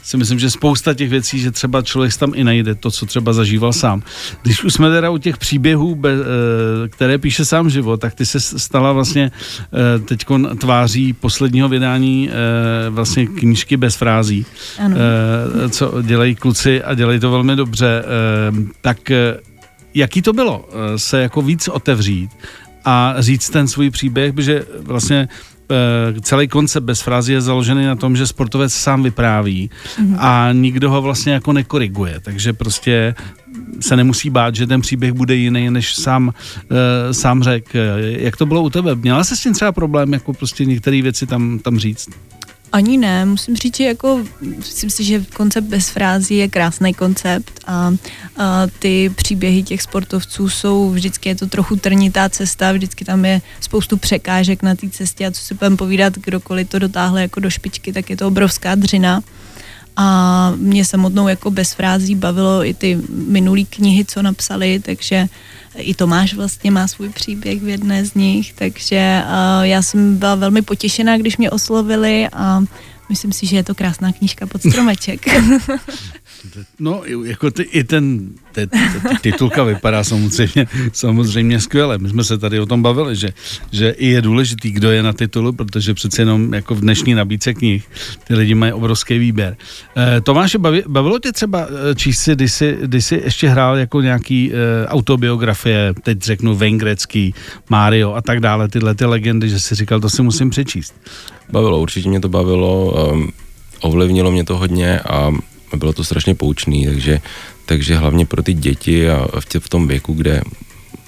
si 0.03 0.17
myslím, 0.17 0.39
že 0.39 0.49
spousta 0.49 0.93
těch 0.93 1.09
věcí, 1.09 1.39
že 1.39 1.51
třeba 1.51 1.81
člověk 1.81 2.17
tam 2.17 2.31
i 2.35 2.43
najde 2.43 2.75
to, 2.75 2.91
co 2.91 3.05
třeba 3.05 3.33
zažíval 3.33 3.73
sám. 3.73 4.03
Když 4.41 4.63
už 4.63 4.73
jsme 4.73 4.89
teda 4.89 5.09
u 5.09 5.17
těch 5.17 5.37
příběhů, 5.37 6.01
eh, 6.05 6.09
které 6.89 7.17
píše 7.17 7.45
sám 7.45 7.69
život, 7.69 8.01
tak 8.01 8.13
ty 8.13 8.25
se 8.25 8.39
stala 8.39 8.93
vlastně 8.93 9.31
eh, 9.31 9.99
teď 9.99 10.25
tváří 10.59 11.13
posledního 11.13 11.69
vydání 11.69 12.29
eh, 12.29 12.89
vlastně 12.89 13.27
knížky 13.27 13.77
bez 13.77 13.95
frází, 13.95 14.45
ano. 14.79 14.95
co 15.69 16.01
dělají 16.01 16.35
kluci 16.35 16.83
a 16.83 16.93
dělají 16.93 17.19
to 17.19 17.31
velmi 17.31 17.55
dobře. 17.55 18.03
Tak 18.81 19.11
jaký 19.95 20.21
to 20.21 20.33
bylo 20.33 20.69
se 20.95 21.21
jako 21.21 21.41
víc 21.41 21.67
otevřít 21.67 22.31
a 22.85 23.15
říct 23.19 23.49
ten 23.49 23.67
svůj 23.67 23.89
příběh, 23.89 24.33
protože 24.33 24.65
vlastně 24.81 25.27
Eh, 25.69 26.21
celý 26.21 26.47
koncept 26.47 26.83
bez 26.83 27.01
frázy 27.01 27.33
je 27.33 27.41
založený 27.41 27.85
na 27.85 27.95
tom, 27.95 28.15
že 28.15 28.27
sportovec 28.27 28.73
sám 28.73 29.03
vypráví 29.03 29.69
mm-hmm. 29.69 30.15
a 30.19 30.49
nikdo 30.53 30.89
ho 30.91 31.01
vlastně 31.01 31.33
jako 31.33 31.53
nekoriguje, 31.53 32.19
takže 32.19 32.53
prostě 32.53 33.15
se 33.79 33.95
nemusí 33.95 34.29
bát, 34.29 34.55
že 34.55 34.67
ten 34.67 34.81
příběh 34.81 35.13
bude 35.13 35.35
jiný, 35.35 35.69
než 35.69 35.95
sám, 35.95 36.27
uh, 36.27 36.77
sám 37.11 37.43
řekl. 37.43 37.77
Jak 37.99 38.37
to 38.37 38.45
bylo 38.45 38.63
u 38.63 38.69
tebe? 38.69 38.95
Měla 38.95 39.23
jsi 39.23 39.37
s 39.37 39.39
tím 39.43 39.53
třeba 39.53 39.71
problém, 39.71 40.13
jako 40.13 40.33
prostě 40.33 40.65
některé 40.65 41.01
věci 41.01 41.25
tam, 41.25 41.59
tam 41.59 41.79
říct? 41.79 42.09
Ani 42.75 42.97
ne, 42.97 43.25
musím 43.25 43.55
říct, 43.55 43.77
že 43.77 43.83
jako, 43.83 44.25
myslím 44.41 44.89
si, 44.89 45.03
že 45.03 45.25
koncept 45.33 45.65
bez 45.65 45.89
frází 45.89 46.37
je 46.37 46.47
krásný 46.47 46.93
koncept 46.93 47.59
a, 47.67 47.93
a 48.37 48.67
ty 48.79 49.11
příběhy 49.15 49.63
těch 49.63 49.81
sportovců 49.81 50.49
jsou, 50.49 50.89
vždycky 50.89 51.29
je 51.29 51.35
to 51.35 51.47
trochu 51.47 51.75
trnitá 51.75 52.29
cesta, 52.29 52.71
vždycky 52.71 53.05
tam 53.05 53.25
je 53.25 53.41
spoustu 53.61 53.97
překážek 53.97 54.63
na 54.63 54.75
té 54.75 54.89
cestě 54.89 55.27
a 55.27 55.31
co 55.31 55.41
si 55.41 55.53
budeme 55.53 55.77
povídat, 55.77 56.13
kdokoliv 56.13 56.69
to 56.69 56.79
dotáhle 56.79 57.21
jako 57.21 57.39
do 57.39 57.49
špičky, 57.49 57.93
tak 57.93 58.09
je 58.09 58.17
to 58.17 58.27
obrovská 58.27 58.75
dřina. 58.75 59.23
A 59.95 60.51
mě 60.55 60.85
samotnou 60.85 61.27
jako 61.27 61.51
bez 61.51 61.73
frází 61.73 62.15
bavilo 62.15 62.65
i 62.65 62.73
ty 62.73 62.99
minulý 63.09 63.65
knihy, 63.65 64.05
co 64.05 64.21
napsali, 64.21 64.79
takže 64.79 65.27
i 65.77 65.93
Tomáš 65.93 66.33
vlastně 66.33 66.71
má 66.71 66.87
svůj 66.87 67.09
příběh 67.09 67.61
v 67.61 67.67
jedné 67.67 68.05
z 68.05 68.13
nich, 68.13 68.53
takže 68.53 69.23
já 69.61 69.81
jsem 69.81 70.17
byla 70.17 70.35
velmi 70.35 70.61
potěšená, 70.61 71.17
když 71.17 71.37
mě 71.37 71.51
oslovili 71.51 72.27
a 72.33 72.63
myslím 73.09 73.31
si, 73.33 73.45
že 73.45 73.55
je 73.55 73.63
to 73.63 73.75
krásná 73.75 74.11
knížka 74.11 74.45
pod 74.45 74.61
stromeček. 74.61 75.25
No, 76.79 77.01
jako 77.25 77.51
ty, 77.51 77.63
i 77.63 77.83
ten, 77.83 78.29
te, 78.51 78.67
te, 78.67 78.77
titulka 79.21 79.63
vypadá 79.63 80.03
samozřejmě, 80.03 80.67
samozřejmě 80.93 81.59
skvěle. 81.59 81.97
My 81.97 82.09
jsme 82.09 82.23
se 82.23 82.37
tady 82.37 82.59
o 82.59 82.65
tom 82.65 82.81
bavili, 82.81 83.15
že, 83.15 83.33
že 83.71 83.89
i 83.89 84.07
je 84.07 84.21
důležitý, 84.21 84.71
kdo 84.71 84.91
je 84.91 85.03
na 85.03 85.13
titulu, 85.13 85.53
protože 85.53 85.93
přece 85.93 86.21
jenom 86.21 86.53
jako 86.53 86.75
v 86.75 86.81
dnešní 86.81 87.13
nabídce 87.13 87.53
knih 87.53 87.83
ty 88.27 88.35
lidi 88.35 88.55
mají 88.55 88.73
obrovský 88.73 89.19
výběr. 89.19 89.57
E, 89.97 90.21
Tomáše, 90.21 90.57
bavi, 90.57 90.83
bavilo 90.87 91.19
tě 91.19 91.31
třeba 91.31 91.67
eh, 91.91 91.95
číst 91.95 92.19
si, 92.19 92.35
když 92.35 92.51
jsi, 92.51 92.77
když 92.81 93.05
jsi 93.05 93.21
ještě 93.23 93.49
hrál 93.49 93.77
jako 93.77 94.01
nějaký 94.01 94.51
e, 94.53 94.87
autobiografie, 94.87 95.93
teď 96.03 96.21
řeknu 96.21 96.55
Vengrecký, 96.55 97.33
Mario 97.69 98.13
a 98.13 98.21
tak 98.21 98.39
dále, 98.39 98.67
tyhle 98.67 98.95
ty 98.95 99.05
legendy, 99.05 99.49
že 99.49 99.59
jsi 99.59 99.75
říkal, 99.75 99.99
to 99.99 100.09
si 100.09 100.21
musím 100.21 100.49
přečíst. 100.49 100.93
Bavilo, 101.51 101.81
určitě 101.81 102.09
mě 102.09 102.19
to 102.19 102.29
bavilo, 102.29 102.91
um, 103.11 103.31
ovlivnilo 103.81 104.31
mě 104.31 104.43
to 104.43 104.57
hodně 104.57 104.99
a 104.99 105.31
bylo 105.75 105.93
to 105.93 106.03
strašně 106.03 106.35
poučný, 106.35 106.85
takže, 106.85 107.21
takže 107.65 107.95
hlavně 107.95 108.25
pro 108.25 108.43
ty 108.43 108.53
děti 108.53 109.09
a 109.09 109.39
v, 109.39 109.45
tě, 109.45 109.59
v 109.59 109.69
tom 109.69 109.87
věku, 109.87 110.13
kde, 110.13 110.41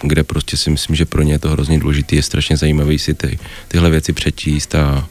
kde 0.02 0.24
prostě 0.24 0.58
si 0.58 0.70
myslím, 0.70 0.96
že 0.96 1.06
pro 1.06 1.22
ně 1.22 1.34
je 1.34 1.40
to 1.40 1.50
hrozně 1.50 1.80
důležité, 1.80 2.16
je 2.16 2.24
strašně 2.24 2.58
zajímavý 2.58 3.00
si 3.00 3.14
ty, 3.14 3.40
tyhle 3.68 3.90
věci 3.90 4.14
přečíst 4.14 4.76
a, 4.76 5.08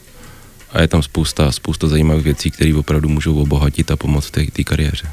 a 0.71 0.81
je 0.81 0.87
tam 0.87 1.03
spousta, 1.03 1.51
spousta 1.51 1.87
zajímavých 1.87 2.23
věcí, 2.23 2.51
které 2.51 2.75
opravdu 2.75 3.09
můžou 3.09 3.41
obohatit 3.41 3.91
a 3.91 3.95
pomoct 3.95 4.27
v 4.27 4.51
té 4.51 4.63
kariéře. 4.63 5.09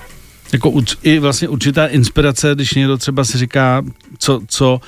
Jako 0.54 0.82
i 1.02 1.18
vlastně 1.18 1.48
určitá 1.48 1.86
inspirace, 1.86 2.54
když 2.54 2.74
někdo 2.74 2.96
třeba 2.98 3.24
si 3.24 3.38
říká, 3.38 3.82
co, 4.18 4.40
co 4.48 4.80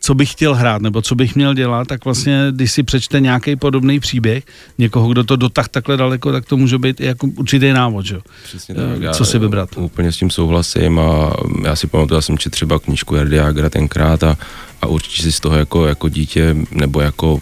co 0.00 0.14
bych 0.14 0.32
chtěl 0.32 0.54
hrát, 0.54 0.82
nebo 0.82 1.02
co 1.02 1.14
bych 1.14 1.34
měl 1.34 1.54
dělat, 1.54 1.88
tak 1.88 2.04
vlastně, 2.04 2.46
když 2.50 2.72
si 2.72 2.82
přečte 2.82 3.20
nějaký 3.20 3.56
podobný 3.56 4.00
příběh, 4.00 4.44
někoho, 4.78 5.08
kdo 5.08 5.24
to 5.24 5.36
dotah 5.36 5.68
takhle 5.68 5.96
daleko, 5.96 6.32
tak 6.32 6.44
to 6.44 6.56
může 6.56 6.78
být 6.78 7.00
i 7.00 7.04
jako 7.04 7.26
určitý 7.26 7.72
návod, 7.72 8.06
že? 8.06 8.18
Přesně 8.44 8.74
tak. 8.74 8.84
Eh, 9.10 9.14
co 9.14 9.24
si 9.24 9.38
vybrat. 9.38 9.68
Úplně 9.76 10.12
s 10.12 10.16
tím 10.16 10.30
souhlasím 10.30 10.98
a 10.98 11.32
já 11.64 11.76
si 11.76 11.86
pamatuju, 11.86 12.18
já 12.18 12.22
jsem 12.22 12.38
četl 12.38 12.52
třeba 12.52 12.78
knížku 12.78 13.14
Jardy 13.14 13.40
Agra 13.40 13.70
tenkrát 13.70 14.22
a, 14.22 14.38
a 14.82 14.86
určitě 14.86 15.22
si 15.22 15.32
z 15.32 15.40
toho 15.40 15.56
jako, 15.56 15.86
jako 15.86 16.08
dítě 16.08 16.56
nebo 16.70 17.00
jako 17.00 17.38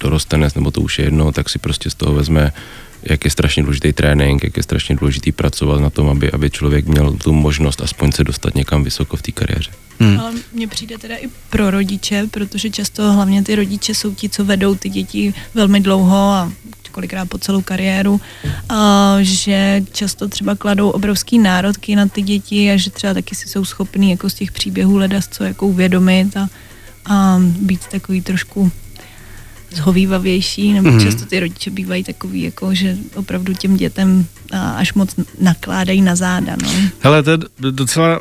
dorostenec, 0.00 0.54
nebo 0.54 0.70
to 0.70 0.80
už 0.80 0.98
je 0.98 1.04
jedno, 1.04 1.32
tak 1.32 1.48
si 1.48 1.58
prostě 1.58 1.90
z 1.90 1.94
toho 1.94 2.14
vezme 2.14 2.52
jak 3.10 3.24
je 3.24 3.30
strašně 3.30 3.62
důležitý 3.62 3.92
trénink, 3.92 4.44
jak 4.44 4.56
je 4.56 4.62
strašně 4.62 4.96
důležitý 4.96 5.32
pracovat 5.32 5.80
na 5.80 5.90
tom, 5.90 6.08
aby, 6.08 6.32
aby 6.32 6.50
člověk 6.50 6.86
měl 6.86 7.12
tu 7.12 7.32
možnost 7.32 7.80
aspoň 7.80 8.12
se 8.12 8.24
dostat 8.24 8.54
někam 8.54 8.84
vysoko 8.84 9.16
v 9.16 9.22
té 9.22 9.32
kariéře. 9.32 9.70
Hmm. 10.00 10.20
Ale 10.20 10.32
mně 10.52 10.68
přijde 10.68 10.98
teda 10.98 11.16
i 11.16 11.28
pro 11.50 11.70
rodiče, 11.70 12.26
protože 12.30 12.70
často 12.70 13.12
hlavně 13.12 13.42
ty 13.42 13.54
rodiče 13.54 13.94
jsou 13.94 14.14
ti, 14.14 14.28
co 14.28 14.44
vedou 14.44 14.74
ty 14.74 14.88
děti 14.88 15.34
velmi 15.54 15.80
dlouho 15.80 16.16
a 16.16 16.52
kolikrát 16.94 17.28
po 17.28 17.38
celou 17.38 17.62
kariéru, 17.62 18.20
a 18.68 19.16
že 19.20 19.82
často 19.92 20.28
třeba 20.28 20.54
kladou 20.54 20.90
obrovský 20.90 21.38
národky 21.38 21.96
na 21.96 22.06
ty 22.06 22.22
děti 22.22 22.70
a 22.70 22.76
že 22.76 22.90
třeba 22.90 23.14
taky 23.14 23.34
si 23.34 23.48
jsou 23.48 23.64
schopní 23.64 24.10
jako 24.10 24.30
z 24.30 24.34
těch 24.34 24.52
příběhů 24.52 24.96
ledas 24.96 25.28
co 25.30 25.44
jako 25.44 25.66
uvědomit 25.66 26.36
a, 26.36 26.48
a 27.06 27.38
být 27.40 27.86
takový 27.90 28.22
trošku 28.22 28.72
zhovývavější, 29.74 30.72
nebo 30.72 30.90
mm. 30.90 31.00
často 31.00 31.26
ty 31.26 31.40
rodiče 31.40 31.70
bývají 31.70 32.04
takový, 32.04 32.42
jako, 32.42 32.74
že 32.74 32.96
opravdu 33.14 33.54
těm 33.54 33.76
dětem 33.76 34.26
až 34.52 34.94
moc 34.94 35.14
nakládají 35.40 36.02
na 36.02 36.16
záda. 36.16 36.56
No. 36.62 36.68
Hele, 37.00 37.22
to 37.22 37.30
je 37.30 37.38
docela 37.70 38.20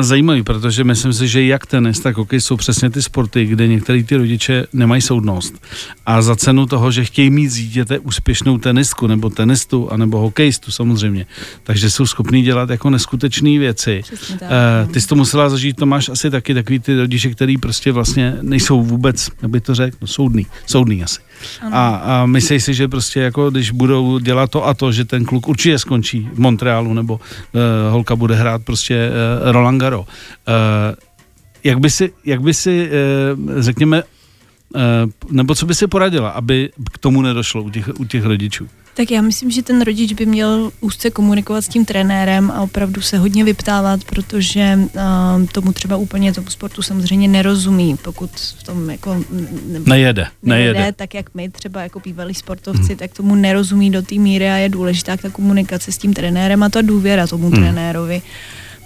zajímavý, 0.00 0.42
protože 0.42 0.84
myslím 0.84 1.12
si, 1.12 1.28
že 1.28 1.44
jak 1.44 1.66
tenis, 1.66 2.00
tak 2.00 2.16
hokej 2.16 2.40
jsou 2.40 2.56
přesně 2.56 2.90
ty 2.90 3.02
sporty, 3.02 3.46
kde 3.46 3.68
některý 3.68 4.04
ty 4.04 4.16
rodiče 4.16 4.66
nemají 4.72 5.02
soudnost. 5.02 5.54
A 6.06 6.22
za 6.22 6.36
cenu 6.36 6.66
toho, 6.66 6.90
že 6.90 7.04
chtějí 7.04 7.30
mít 7.30 7.48
z 7.48 7.56
dítěte 7.56 7.98
úspěšnou 7.98 8.58
tenistku, 8.58 9.06
nebo 9.06 9.30
tenistu, 9.30 9.92
anebo 9.92 10.18
hokejistu 10.18 10.70
samozřejmě, 10.70 11.26
takže 11.62 11.90
jsou 11.90 12.06
schopní 12.06 12.42
dělat 12.42 12.70
jako 12.70 12.90
neskutečné 12.90 13.58
věci. 13.58 14.02
tak, 14.38 14.50
uh, 14.86 14.92
ty 14.92 15.00
jsi 15.00 15.06
to 15.06 15.14
musela 15.14 15.48
zažít, 15.48 15.76
to 15.76 15.86
máš 15.86 16.08
asi 16.08 16.30
taky 16.30 16.54
takový 16.54 16.78
ty 16.78 16.96
rodiče, 16.96 17.30
který 17.30 17.58
prostě 17.58 17.92
vlastně 17.92 18.36
nejsou 18.42 18.82
vůbec, 18.82 19.30
jak 19.42 19.50
by 19.50 19.60
to 19.60 19.74
řekl, 19.74 19.96
no, 20.00 20.06
soudný, 20.06 20.46
soudný 20.66 21.04
asi. 21.04 21.25
A, 21.72 21.88
a 21.88 22.26
myslí 22.26 22.60
si, 22.60 22.74
že 22.74 22.88
prostě 22.88 23.20
jako 23.20 23.50
když 23.50 23.70
budou 23.70 24.18
dělat 24.18 24.50
to 24.50 24.66
a 24.66 24.74
to, 24.74 24.92
že 24.92 25.04
ten 25.04 25.24
kluk 25.24 25.48
určitě 25.48 25.78
skončí 25.78 26.28
v 26.32 26.38
Montrealu 26.38 26.94
nebo 26.94 27.14
uh, 27.14 27.60
holka 27.90 28.16
bude 28.16 28.34
hrát 28.34 28.62
prostě 28.64 29.10
uh, 29.10 29.52
Roland 29.52 29.80
Garo. 29.80 30.00
Uh, 30.00 30.06
jak 31.64 31.80
by 31.80 31.90
si, 31.90 32.12
jak 32.24 32.40
by 32.40 32.54
si 32.54 32.90
řekněme, 33.58 34.02
nebo 35.30 35.54
co 35.54 35.66
by 35.66 35.74
si 35.74 35.86
poradila, 35.86 36.30
aby 36.30 36.70
k 36.92 36.98
tomu 36.98 37.22
nedošlo 37.22 37.62
u 37.62 37.70
těch, 37.70 37.88
u 37.98 38.04
těch 38.04 38.24
rodičů? 38.24 38.68
Tak 38.96 39.10
já 39.10 39.22
myslím, 39.22 39.50
že 39.50 39.62
ten 39.62 39.82
rodič 39.82 40.12
by 40.12 40.26
měl 40.26 40.70
úzce 40.80 41.10
komunikovat 41.10 41.62
s 41.62 41.68
tím 41.68 41.84
trenérem 41.84 42.50
a 42.50 42.60
opravdu 42.60 43.02
se 43.02 43.18
hodně 43.18 43.44
vyptávat, 43.44 44.04
protože 44.04 44.78
uh, 44.78 45.46
tomu 45.52 45.72
třeba 45.72 45.96
úplně 45.96 46.32
tomu 46.32 46.50
sportu 46.50 46.82
samozřejmě 46.82 47.28
nerozumí, 47.28 47.96
pokud 48.04 48.30
v 48.30 48.62
tom 48.62 48.90
jako 48.90 49.24
nebo 49.66 49.90
nejede, 49.90 50.26
nejede, 50.42 50.72
nejede. 50.72 50.92
tak 50.92 51.14
jak 51.14 51.34
my 51.34 51.48
třeba 51.48 51.82
jako 51.82 52.00
bývalí 52.00 52.34
sportovci, 52.34 52.88
hmm. 52.88 52.96
tak 52.96 53.12
tomu 53.12 53.34
nerozumí 53.34 53.90
do 53.90 54.02
té 54.02 54.14
míry 54.14 54.50
a 54.50 54.56
je 54.56 54.68
důležitá 54.68 55.16
ta 55.16 55.30
komunikace 55.30 55.92
s 55.92 55.98
tím 55.98 56.14
trenérem 56.14 56.62
a 56.62 56.68
ta 56.68 56.82
důvěra 56.82 57.26
tomu 57.26 57.50
hmm. 57.50 57.56
trenérovi 57.56 58.22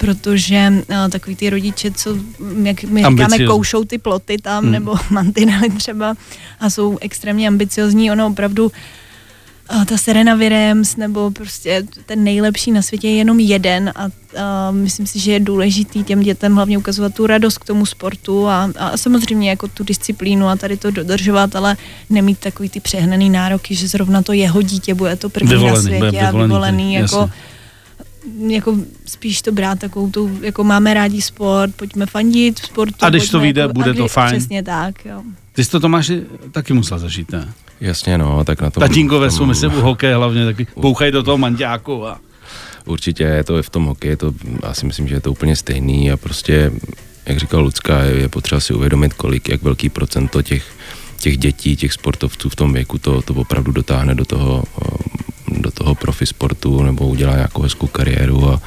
protože 0.01 0.73
uh, 0.73 1.11
takový 1.11 1.37
ty 1.37 1.51
rodiče, 1.51 1.91
co, 1.91 2.17
jak 2.63 2.85
my 2.85 3.05
říkáme, 3.05 3.39
koušou 3.39 3.85
ty 3.85 3.99
ploty 3.99 4.39
tam, 4.39 4.63
hmm. 4.65 4.73
nebo 4.73 4.95
mantinely 5.11 5.71
třeba 5.71 6.15
a 6.61 6.71
jsou 6.71 6.99
extrémně 7.01 7.49
ambiciozní, 7.49 8.11
ono 8.11 8.27
opravdu 8.27 8.73
ta 9.87 9.97
Serena 9.97 10.35
Williams 10.35 10.97
nebo 10.97 11.31
prostě 11.31 11.83
ten 12.07 12.25
nejlepší 12.25 12.73
na 12.73 12.83
světě 12.83 13.09
je 13.09 13.15
jenom 13.15 13.41
jeden 13.41 13.93
a, 13.95 14.05
a 14.05 14.71
myslím 14.71 15.07
si, 15.07 15.19
že 15.19 15.33
je 15.33 15.41
důležitý 15.41 16.05
těm 16.05 16.21
dětem 16.21 16.55
hlavně 16.55 16.79
ukazovat 16.79 17.15
tu 17.15 17.27
radost 17.27 17.59
k 17.59 17.65
tomu 17.65 17.87
sportu 17.87 18.49
a, 18.49 18.71
a 18.79 18.97
samozřejmě 18.97 19.51
jako 19.51 19.69
tu 19.69 19.85
disciplínu 19.85 20.49
a 20.49 20.57
tady 20.57 20.77
to 20.77 20.91
dodržovat, 20.91 21.57
ale 21.57 21.77
nemít 22.11 22.39
takový 22.39 22.69
ty 22.69 22.81
přehnaný 22.81 23.31
nároky, 23.31 23.75
že 23.75 23.89
zrovna 23.89 24.23
to 24.23 24.33
jeho 24.33 24.63
dítě 24.63 24.95
bude 24.95 25.17
to 25.17 25.29
první 25.29 25.51
vyvolený, 25.51 25.75
na 25.75 25.83
světě 25.83 26.01
vyvolený, 26.01 26.39
a 26.39 26.47
vyvolený 26.47 26.95
jako 26.95 27.31
jako 28.39 28.77
spíš 29.07 29.43
to 29.43 29.53
brát 29.53 29.79
takovou 29.79 30.11
tu, 30.11 30.39
jako 30.43 30.65
máme 30.65 30.95
rádi 30.95 31.23
sport, 31.23 31.75
pojďme 31.75 32.07
fandit 32.07 32.61
v 32.61 32.67
sportu. 32.67 32.95
A 33.01 33.11
když 33.11 33.29
to 33.29 33.41
vyjde, 33.41 33.61
jako, 33.61 33.75
bude 33.75 33.95
to 33.95 34.09
fajn. 34.09 34.37
Přesně 34.37 34.63
tak, 34.63 35.05
jo. 35.05 35.23
Ty 35.53 35.65
jsi 35.65 35.71
to 35.71 35.81
Tomáši 35.81 36.23
taky 36.53 36.73
musela 36.73 36.99
zažít, 36.99 37.33
ne? 37.33 37.49
Jasně, 37.81 38.19
no, 38.19 38.45
tak 38.45 38.61
na 38.61 38.71
tom... 38.71 38.81
Tatínkové 38.81 39.31
jsou, 39.31 39.47
myslím, 39.47 39.75
u 39.75 39.81
hokeje 39.81 40.15
hlavně 40.15 40.45
taky 40.45 40.67
bouchají 40.77 41.13
do 41.13 41.23
toho 41.23 41.39
manďáku 41.39 42.07
a... 42.07 42.21
Určitě 42.85 43.25
je 43.25 43.45
to 43.45 43.63
v 43.63 43.71
tom 43.71 43.85
hokeji, 43.85 44.17
to, 44.17 44.33
já 44.63 44.75
si 44.75 44.87
myslím, 44.87 45.09
že 45.09 45.15
je 45.15 45.21
to 45.21 45.33
úplně 45.33 45.57
stejný 45.57 46.13
a 46.13 46.17
prostě, 46.17 46.73
jak 47.27 47.39
říkal 47.39 47.63
Lucka, 47.63 48.03
je, 48.03 48.17
je 48.17 48.29
potřeba 48.29 48.61
si 48.61 48.75
uvědomit, 48.75 49.15
kolik, 49.15 49.49
jak 49.49 49.63
velký 49.63 49.89
procento 49.89 50.43
těch, 50.43 50.65
těch 51.19 51.39
dětí, 51.39 51.77
těch 51.77 51.93
sportovců 51.93 52.49
v 52.49 52.57
tom 52.57 52.73
věku 52.73 52.99
to, 52.99 53.23
to 53.23 53.35
opravdu 53.35 53.73
dotáhne 53.73 54.15
do 54.15 54.25
toho, 54.25 54.65
do 55.10 55.10
toho 55.81 55.95
profi 55.95 56.27
sportu 56.27 56.83
nebo 56.83 57.09
udělá 57.09 57.35
nějakou 57.35 57.63
hezkou 57.63 57.87
kariéru 57.87 58.51
a, 58.53 58.61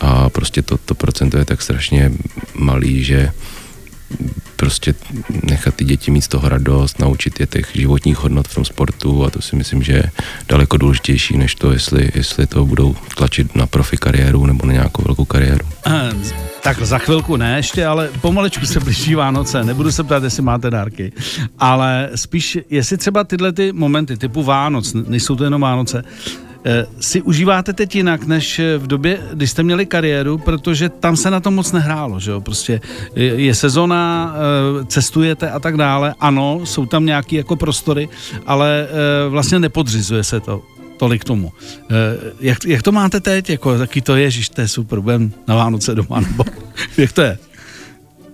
a 0.00 0.28
prostě 0.28 0.62
to, 0.62 0.78
to 0.78 0.94
procento 0.94 1.38
je 1.38 1.44
tak 1.44 1.62
strašně 1.62 2.12
malý, 2.54 3.04
že 3.04 3.30
prostě 4.56 4.94
nechat 5.42 5.74
ty 5.74 5.84
děti 5.84 6.10
mít 6.10 6.22
z 6.22 6.28
toho 6.28 6.48
radost, 6.48 6.98
naučit 6.98 7.40
je 7.40 7.46
těch 7.46 7.70
životních 7.74 8.16
hodnot 8.16 8.48
v 8.48 8.54
tom 8.54 8.64
sportu 8.64 9.24
a 9.24 9.30
to 9.30 9.42
si 9.42 9.56
myslím, 9.56 9.82
že 9.82 9.92
je 9.92 10.10
daleko 10.48 10.76
důležitější, 10.76 11.36
než 11.36 11.54
to, 11.54 11.72
jestli, 11.72 12.10
jestli 12.14 12.46
to 12.46 12.66
budou 12.66 12.96
tlačit 13.16 13.56
na 13.56 13.66
profi 13.66 13.96
kariéru 13.96 14.46
nebo 14.46 14.66
na 14.66 14.72
nějakou 14.72 15.02
velkou 15.02 15.24
kariéru. 15.24 15.66
Tak 16.62 16.82
za 16.82 16.98
chvilku 16.98 17.36
ne 17.36 17.56
ještě, 17.56 17.86
ale 17.86 18.08
pomalečku 18.20 18.66
se 18.66 18.80
blíží 18.80 19.14
Vánoce. 19.14 19.64
Nebudu 19.64 19.92
se 19.92 20.04
ptát, 20.04 20.22
jestli 20.22 20.42
máte 20.42 20.70
dárky, 20.70 21.12
ale 21.58 22.10
spíš, 22.14 22.58
jestli 22.70 22.96
třeba 22.96 23.24
tyhle 23.24 23.52
ty 23.52 23.72
momenty 23.72 24.16
typu 24.16 24.42
Vánoc, 24.42 24.92
nejsou 24.92 25.36
to 25.36 25.44
jenom 25.44 25.60
Vánoce, 25.60 26.04
si 27.00 27.22
užíváte 27.22 27.72
teď 27.72 27.96
jinak, 27.96 28.26
než 28.26 28.58
eh, 28.58 28.78
v 28.78 28.86
době, 28.86 29.20
kdy 29.32 29.46
jste 29.46 29.62
měli 29.62 29.86
kariéru, 29.86 30.38
protože 30.38 30.88
tam 30.88 31.16
se 31.16 31.30
na 31.30 31.40
to 31.40 31.50
moc 31.50 31.72
nehrálo, 31.72 32.20
že 32.20 32.30
jo? 32.30 32.40
Prostě 32.40 32.80
je 33.16 33.54
sezona, 33.54 34.34
eh, 34.34 34.84
cestujete 34.84 35.50
a 35.50 35.60
tak 35.60 35.76
dále. 35.76 36.14
Ano, 36.20 36.60
jsou 36.64 36.86
tam 36.86 37.06
nějaké 37.06 37.36
jako 37.36 37.56
prostory, 37.56 38.08
ale 38.46 38.88
vlastně 39.28 39.58
nepodřizuje 39.58 40.24
se 40.24 40.40
to 40.40 40.62
tolik 40.96 41.24
tomu. 41.24 41.52
Jak, 42.40 42.64
jak 42.66 42.82
to 42.82 42.92
máte 42.92 43.20
teď? 43.20 43.50
Jako, 43.50 43.78
taky 43.78 44.00
to 44.00 44.16
je, 44.16 44.30
že 44.30 44.50
to 44.50 44.60
je 44.60 44.68
super, 44.68 45.00
budem 45.00 45.32
na 45.48 45.54
Vánoce 45.54 45.94
doma, 45.94 46.20
nebo 46.20 46.44
jak 46.96 47.12
to 47.12 47.22
je? 47.22 47.38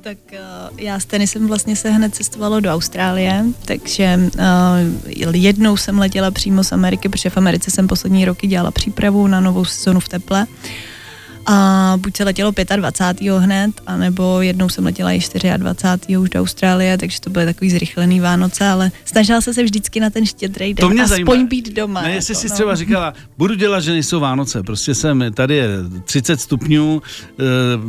Tak 0.07 0.19
uh, 0.33 0.79
já 0.79 1.01
s 1.01 1.05
tenisem 1.05 1.47
vlastně 1.47 1.77
se 1.77 1.91
hned 1.91 2.15
cestovalo 2.15 2.61
do 2.61 2.71
Austrálie, 2.71 3.45
takže 3.65 4.19
uh, 4.35 5.35
jednou 5.35 5.77
jsem 5.77 5.99
letěla 5.99 6.31
přímo 6.31 6.65
z 6.65 6.73
Ameriky, 6.73 7.09
protože 7.09 7.31
v 7.31 7.37
Americe 7.37 7.71
jsem 7.71 7.89
poslední 7.89 8.25
roky 8.25 8.47
dělala 8.47 8.71
přípravu 8.71 9.27
na 9.27 9.41
novou 9.41 9.65
sezonu 9.65 10.01
v 10.01 10.09
teple. 10.09 10.47
A 11.47 11.93
buď 11.97 12.17
se 12.17 12.25
letělo 12.25 12.53
25. 12.77 13.33
hned, 13.33 13.71
anebo 13.87 14.43
jednou 14.43 14.69
jsem 14.69 14.85
letěla 14.85 15.13
i 15.13 15.21
24. 15.57 16.19
už 16.19 16.31
do 16.31 16.41
Austrálie, 16.41 16.99
takže 16.99 17.21
to 17.21 17.31
byly 17.31 17.45
takový 17.45 17.71
zrychlený 17.71 18.21
Vánoce, 18.21 18.69
ale 18.69 18.91
snažila 19.05 19.41
se 19.41 19.55
se 19.55 19.63
vždycky 19.63 20.01
na 20.01 20.11
ten 20.11 20.27
štědrý 20.27 20.75
den 20.75 20.89
to 20.89 20.91
mě 20.91 21.03
aspoň 21.03 21.27
zajímá. 21.27 21.49
být 21.49 21.75
doma. 21.75 22.03
Ne, 22.03 22.15
jestli 22.15 22.33
jako, 22.33 22.41
si 22.41 22.49
no. 22.49 22.55
třeba 22.55 22.75
říkala, 22.75 23.15
budu 23.39 23.55
dělat, 23.55 23.81
že 23.81 23.93
nejsou 23.93 24.21
Vánoce, 24.21 24.63
prostě 24.63 24.95
jsem, 24.95 25.25
tady 25.35 25.55
je 25.55 25.69
30 26.05 26.41
stupňů, 26.41 27.03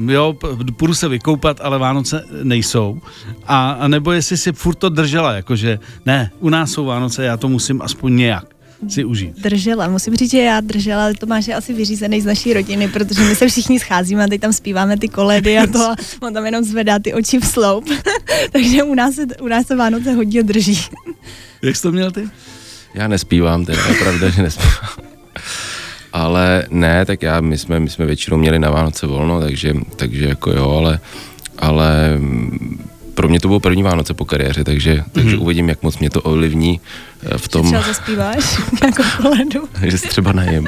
uh, 0.04 0.12
jo, 0.12 0.36
půjdu 0.78 0.94
se 0.94 1.08
vykoupat, 1.08 1.62
ale 1.62 1.78
Vánoce 1.78 2.24
nejsou. 2.44 3.02
A, 3.48 3.72
a 3.72 3.88
nebo 3.88 4.12
jestli 4.12 4.38
si 4.38 4.52
furt 4.52 4.76
to 4.76 4.90
držela, 4.90 5.34
jakože 5.34 5.80
ne, 6.06 6.32
u 6.40 6.50
nás 6.50 6.72
jsou 6.72 6.86
Vánoce, 6.86 7.24
já 7.24 7.38
to 7.38 7.50
musím 7.50 7.82
aspoň 7.82 8.16
nějak 8.16 8.57
si 8.88 9.06
užít. 9.06 9.40
Držela, 9.40 9.88
musím 9.88 10.16
říct, 10.16 10.32
že 10.32 10.38
já 10.38 10.62
držela, 10.62 11.04
ale 11.04 11.14
Tomáš 11.14 11.48
je 11.48 11.56
asi 11.56 11.74
vyřízený 11.74 12.22
z 12.22 12.26
naší 12.26 12.54
rodiny, 12.54 12.88
protože 12.88 13.22
my 13.22 13.36
se 13.36 13.48
všichni 13.48 13.80
scházíme 13.80 14.24
a 14.24 14.28
teď 14.28 14.42
tam 14.42 14.54
zpíváme 14.54 14.98
ty 14.98 15.08
koledy 15.08 15.58
a 15.58 15.68
to 15.68 15.80
a 15.80 15.96
on 16.22 16.34
tam 16.34 16.46
jenom 16.46 16.64
zvedá 16.64 17.00
ty 17.00 17.14
oči 17.14 17.40
v 17.40 17.46
sloup. 17.46 17.90
Takže 18.52 18.84
u 18.84 18.96
nás, 18.96 19.16
se, 19.16 19.26
u 19.42 19.48
nás 19.48 19.68
se 19.68 19.76
Vánoce 19.76 20.14
hodně 20.14 20.44
drží. 20.44 20.82
Jak 21.62 21.76
jsi 21.76 21.82
to 21.82 21.92
měl 21.92 22.12
ty? 22.12 22.30
Já 22.94 23.08
nespívám, 23.08 23.66
to 23.66 23.72
je 23.72 23.78
pravda, 24.00 24.30
že 24.30 24.42
nespívám. 24.42 25.08
Ale 26.14 26.66
ne, 26.70 27.06
tak 27.06 27.24
já, 27.24 27.42
my 27.42 27.58
jsme, 27.58 27.80
my 27.80 27.90
jsme 27.90 28.06
většinou 28.06 28.38
měli 28.38 28.60
na 28.60 28.70
Vánoce 28.70 29.08
volno, 29.08 29.42
takže, 29.42 29.74
takže 29.96 30.26
jako 30.26 30.52
jo, 30.52 30.70
ale, 30.70 31.00
ale 31.58 32.20
pro 33.18 33.30
mě 33.30 33.40
to 33.40 33.48
bylo 33.48 33.60
první 33.60 33.84
Vánoce 33.84 34.14
po 34.14 34.26
kariéře, 34.26 34.64
takže, 34.64 34.94
mm-hmm. 34.94 35.12
takže 35.12 35.36
mhm. 35.36 35.42
uvidím, 35.42 35.70
jak 35.70 35.84
moc 35.84 35.98
mě 35.98 36.10
to 36.10 36.22
ovlivní 36.22 36.80
eh, 37.24 37.38
v 37.38 37.48
tom... 37.48 37.66
Třeba 37.66 37.82
zaspíváš 37.82 38.60
jako 38.84 39.04
koledu. 39.22 39.70
že 39.88 39.98
třeba 39.98 40.32
najem. 40.32 40.68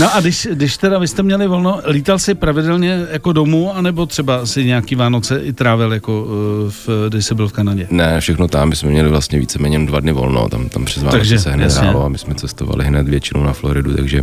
No 0.00 0.14
a 0.14 0.20
když, 0.20 0.48
když 0.52 0.76
teda 0.76 0.98
vy 0.98 1.08
jste 1.08 1.22
měli 1.22 1.46
volno, 1.46 1.80
lítal 1.86 2.18
jsi 2.18 2.34
pravidelně 2.34 3.06
jako 3.10 3.32
domů, 3.32 3.76
anebo 3.76 4.06
třeba 4.06 4.46
si 4.46 4.64
nějaký 4.64 4.94
Vánoce 4.94 5.40
i 5.40 5.52
trávil, 5.52 5.92
jako 5.92 6.26
eh, 6.28 6.70
v, 6.70 7.08
když 7.08 7.26
jsi 7.26 7.34
byl 7.34 7.48
v 7.48 7.52
Kanadě? 7.52 7.86
Ne, 7.90 8.20
všechno 8.20 8.48
tam, 8.48 8.68
my 8.68 8.76
jsme 8.76 8.90
měli 8.90 9.08
vlastně 9.08 9.38
víceméně 9.38 9.86
dva 9.86 10.00
dny 10.00 10.12
volno, 10.12 10.48
tam, 10.48 10.68
tam 10.68 10.84
přes 10.84 11.02
Vánoce 11.02 11.18
takže, 11.18 11.38
se 11.38 11.50
hned 11.50 11.72
hrálo 11.72 12.04
a 12.04 12.08
my 12.08 12.18
jsme 12.18 12.34
cestovali 12.34 12.84
hned 12.84 13.08
většinou 13.08 13.44
na 13.44 13.52
Floridu, 13.52 13.96
takže, 13.96 14.22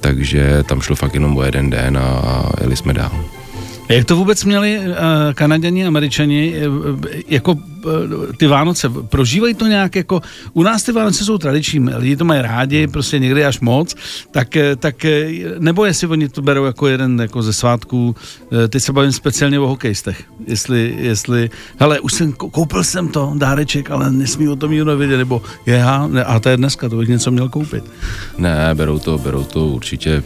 takže 0.00 0.62
tam 0.68 0.80
šlo 0.80 0.96
fakt 0.96 1.14
jenom 1.14 1.36
o 1.36 1.42
jeden 1.42 1.70
den 1.70 1.98
a 1.98 2.48
jeli 2.60 2.76
jsme 2.76 2.92
dál. 2.92 3.35
Jak 3.88 4.04
to 4.04 4.16
vůbec 4.16 4.44
měli 4.44 4.78
uh, 4.78 4.94
Kanaděni, 5.34 5.86
Američani, 5.86 6.54
uh, 6.68 7.00
jako 7.28 7.56
ty 8.36 8.46
Vánoce, 8.46 8.88
prožívají 8.88 9.54
to 9.54 9.66
nějak 9.66 9.96
jako, 9.96 10.20
u 10.52 10.62
nás 10.62 10.82
ty 10.82 10.92
Vánoce 10.92 11.24
jsou 11.24 11.38
tradiční, 11.38 11.80
lidi 11.94 12.16
to 12.16 12.24
mají 12.24 12.42
rádi, 12.42 12.86
prostě 12.86 13.18
někdy 13.18 13.44
až 13.44 13.60
moc, 13.60 13.94
tak, 14.30 14.48
tak 14.78 15.06
nebo 15.58 15.84
jestli 15.84 16.06
oni 16.06 16.28
to 16.28 16.42
berou 16.42 16.64
jako 16.64 16.86
jeden 16.86 17.20
jako 17.20 17.42
ze 17.42 17.52
svátků, 17.52 18.16
teď 18.68 18.82
se 18.82 18.92
bavím 18.92 19.12
speciálně 19.12 19.60
o 19.60 19.66
hokejistech, 19.66 20.24
jestli, 20.46 20.96
jestli, 20.98 21.50
hele, 21.78 22.00
už 22.00 22.12
jsem, 22.12 22.32
koupil 22.32 22.84
jsem 22.84 23.08
to, 23.08 23.32
dáreček, 23.36 23.90
ale 23.90 24.12
nesmí 24.12 24.48
o 24.48 24.56
tom 24.56 24.70
nikdo 24.70 24.96
vědět, 24.96 25.16
nebo 25.16 25.42
je, 25.66 25.84
a 26.26 26.40
to 26.40 26.48
je 26.48 26.56
dneska, 26.56 26.88
to 26.88 26.96
bych 26.96 27.08
něco 27.08 27.30
měl 27.30 27.48
koupit. 27.48 27.84
Ne, 28.38 28.70
berou 28.74 28.98
to, 28.98 29.18
berou 29.18 29.44
to 29.44 29.66
určitě 29.66 30.22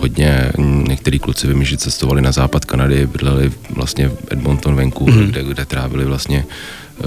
hodně. 0.00 0.52
Některý 0.88 1.18
kluci 1.18 1.46
vím, 1.46 1.64
že 1.64 1.76
cestovali 1.76 2.22
na 2.22 2.32
západ 2.32 2.64
Kanady, 2.64 3.06
bydleli 3.06 3.52
vlastně 3.70 4.08
v 4.08 4.16
Edmonton, 4.30 4.76
Vancouver, 4.76 5.14
mm-hmm. 5.14 5.26
kde, 5.26 5.42
kde 5.42 5.64
trávili 5.64 6.04
vlastně 6.04 6.44
uh, 6.98 7.04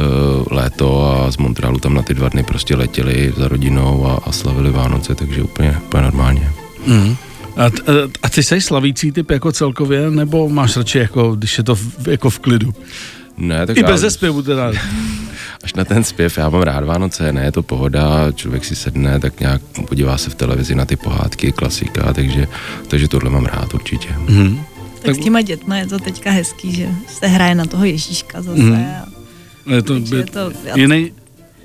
léto 0.52 1.06
a 1.06 1.32
z 1.32 1.38
Montrealu 1.38 1.80
tam 1.80 1.94
na 1.94 2.02
ty 2.02 2.14
dva 2.14 2.30
dny 2.30 2.44
prostě 2.44 2.76
letěli 2.76 3.34
za 3.38 3.48
rodinou 3.48 4.08
a, 4.08 4.22
a 4.26 4.32
slavili 4.32 4.72
Vánoce, 4.72 5.16
takže 5.16 5.44
úplně, 5.44 5.78
úplně 5.86 6.04
normálně. 6.04 6.52
Mm. 6.86 7.16
A, 7.58 7.66
a 8.24 8.30
ty 8.30 8.44
jsi 8.44 8.62
slavící 8.62 9.12
typ 9.12 9.32
jako 9.32 9.52
celkově, 9.52 10.12
nebo 10.12 10.50
máš 10.50 10.78
radši 10.78 10.98
jako, 10.98 11.36
když 11.36 11.58
je 11.58 11.64
to 11.64 11.76
v, 11.76 12.08
jako 12.08 12.30
v 12.30 12.40
klidu? 12.40 12.74
Ne, 13.38 13.68
tak 13.68 13.78
I 13.78 13.84
bez 13.84 14.14
zpěvu 14.14 14.42
teda. 14.42 14.72
Až 15.64 15.74
na 15.74 15.86
ten 15.86 16.04
zpěv, 16.04 16.38
já 16.38 16.50
mám 16.50 16.62
rád 16.62 16.84
Vánoce, 16.84 17.34
ne, 17.34 17.44
je 17.44 17.52
to 17.52 17.64
pohoda, 17.64 18.32
člověk 18.32 18.66
si 18.66 18.76
sedne, 18.76 19.20
tak 19.20 19.40
nějak 19.40 19.62
podívá 19.88 20.18
se 20.18 20.30
v 20.30 20.36
televizi 20.36 20.76
na 20.76 20.86
ty 20.86 20.96
pohádky, 20.96 21.52
klasika, 21.52 22.14
takže, 22.14 22.48
takže 22.88 23.08
tohle 23.08 23.30
mám 23.30 23.46
rád 23.46 23.74
určitě. 23.74 24.10
Mm-hmm. 24.10 24.60
Tak, 24.94 25.04
tak 25.06 25.16
s 25.16 25.20
těma 25.20 25.42
dětma 25.42 25.78
je 25.78 25.88
to 25.88 26.00
teďka 26.00 26.32
hezký, 26.32 26.76
že 26.76 26.88
se 27.08 27.28
hraje 27.28 27.56
na 27.56 27.66
toho 27.66 27.86
Ježíška 27.86 28.42
zase. 28.42 28.62
Mm. 28.62 28.86
Je 29.70 29.82
to, 29.82 29.94
je 30.16 30.26
to 30.26 30.52
jiný, 30.76 31.12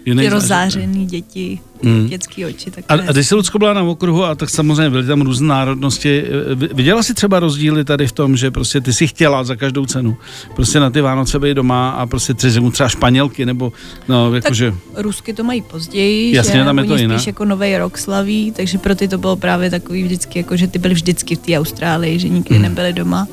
jiný 0.07 0.23
ty 0.23 0.29
rozzářený 0.29 1.07
děti, 1.07 1.61
mm. 1.83 2.07
dětský 2.07 2.45
oči. 2.45 2.73
A, 2.89 2.93
a 2.93 3.13
když 3.13 3.27
jsi 3.27 3.35
Lucko 3.35 3.59
byla 3.59 3.73
na 3.73 3.83
okruhu, 3.83 4.25
a 4.25 4.35
tak 4.35 4.51
samozřejmě 4.51 4.91
byly 4.91 5.07
tam 5.07 5.21
různé 5.21 5.49
národnosti, 5.49 6.25
eh, 6.25 6.75
viděla 6.75 7.03
jsi 7.03 7.15
třeba 7.15 7.41
rozdíly 7.41 7.85
tady 7.85 8.07
v 8.07 8.13
tom, 8.13 8.37
že 8.37 8.51
prostě 8.51 8.81
ty 8.81 8.93
si 8.93 9.07
chtěla 9.07 9.45
za 9.45 9.57
každou 9.57 9.87
cenu 9.87 10.17
prostě 10.55 10.81
na 10.81 10.91
ty 10.91 11.01
Vánoce 11.01 11.39
být 11.39 11.55
doma 11.55 11.91
a 11.91 12.07
prostě 12.07 12.35
třeba, 12.35 12.71
třeba 12.71 12.89
Španělky, 12.89 13.47
nebo 13.47 13.73
no, 14.09 14.35
jakože... 14.35 14.75
Rusky 14.95 15.33
to 15.33 15.45
mají 15.45 15.63
později, 15.63 16.35
Jasně, 16.37 16.59
že 16.59 16.65
tam 16.65 16.79
je 16.79 16.85
to 16.85 16.99
spíš 16.99 17.27
jako 17.27 17.45
nový 17.45 17.79
rok 17.79 17.99
slaví, 17.99 18.53
takže 18.57 18.79
pro 18.79 18.95
ty 18.95 19.09
to 19.09 19.19
bylo 19.19 19.37
právě 19.37 19.71
takový 19.71 20.03
vždycky, 20.03 20.39
jako 20.39 20.57
že 20.57 20.67
ty 20.67 20.79
byly 20.79 20.95
vždycky 20.95 21.37
v 21.37 21.39
té 21.39 21.59
Austrálii, 21.59 22.19
že 22.19 22.29
nikdy 22.29 22.57
mm. 22.57 22.63
nebyly 22.63 22.93
doma. 22.93 23.29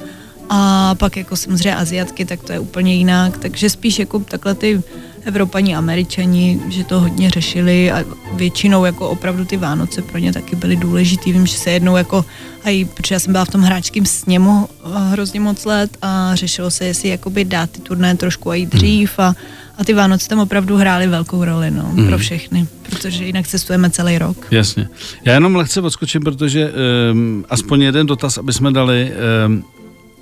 A 0.50 0.96
pak 0.96 1.18
jako 1.18 1.36
samozřejmě 1.36 1.76
Aziatky, 1.76 2.26
tak 2.26 2.44
to 2.44 2.52
je 2.54 2.60
úplně 2.60 2.96
jinak, 2.96 3.38
takže 3.38 3.70
spíš 3.70 4.00
jako 4.00 4.20
takhle 4.20 4.56
ty 4.56 4.82
Evropani, 5.26 5.76
Američani, 5.76 6.60
že 6.70 6.84
to 6.84 7.00
hodně 7.00 7.30
řešili 7.30 7.92
a 7.92 8.06
většinou 8.34 8.86
jako 8.86 9.10
opravdu 9.10 9.46
ty 9.46 9.58
Vánoce 9.58 10.02
pro 10.02 10.18
ně 10.18 10.34
taky 10.34 10.56
byly 10.56 10.76
důležitý. 10.76 11.34
Vím, 11.34 11.48
že 11.48 11.58
se 11.58 11.72
jednou 11.72 11.98
jako, 11.98 12.26
aj, 12.64 12.86
protože 12.94 13.16
já 13.16 13.20
jsem 13.20 13.34
byla 13.34 13.46
v 13.46 13.50
tom 13.50 13.62
hráčském 13.62 14.06
sněmu 14.06 14.70
eh, 14.70 14.90
hrozně 15.12 15.40
moc 15.40 15.66
let 15.66 15.98
a 16.02 16.36
řešilo 16.36 16.72
se, 16.72 16.86
jestli 16.86 17.10
jakoby 17.10 17.46
dát 17.46 17.70
ty 17.70 17.82
turné 17.82 18.18
trošku 18.18 18.54
i 18.54 18.66
dřív 18.66 19.20
a, 19.20 19.36
a 19.78 19.84
ty 19.84 19.94
Vánoce 19.94 20.30
tam 20.30 20.40
opravdu 20.40 20.78
hrály 20.78 21.08
velkou 21.08 21.46
roli 21.46 21.72
no, 21.72 21.92
mm. 21.94 22.08
pro 22.08 22.18
všechny, 22.18 22.68
protože 22.84 23.26
jinak 23.26 23.48
cestujeme 23.48 23.90
celý 23.90 24.18
rok. 24.18 24.48
Jasně. 24.52 24.88
Já 25.26 25.34
jenom 25.34 25.56
lehce 25.56 25.82
odskočím, 25.82 26.22
protože 26.22 26.72
um, 27.12 27.46
aspoň 27.50 27.82
jeden 27.82 28.08
dotaz, 28.08 28.38
aby 28.38 28.54
jsme 28.54 28.72
dali. 28.72 29.12
Um, 29.46 29.64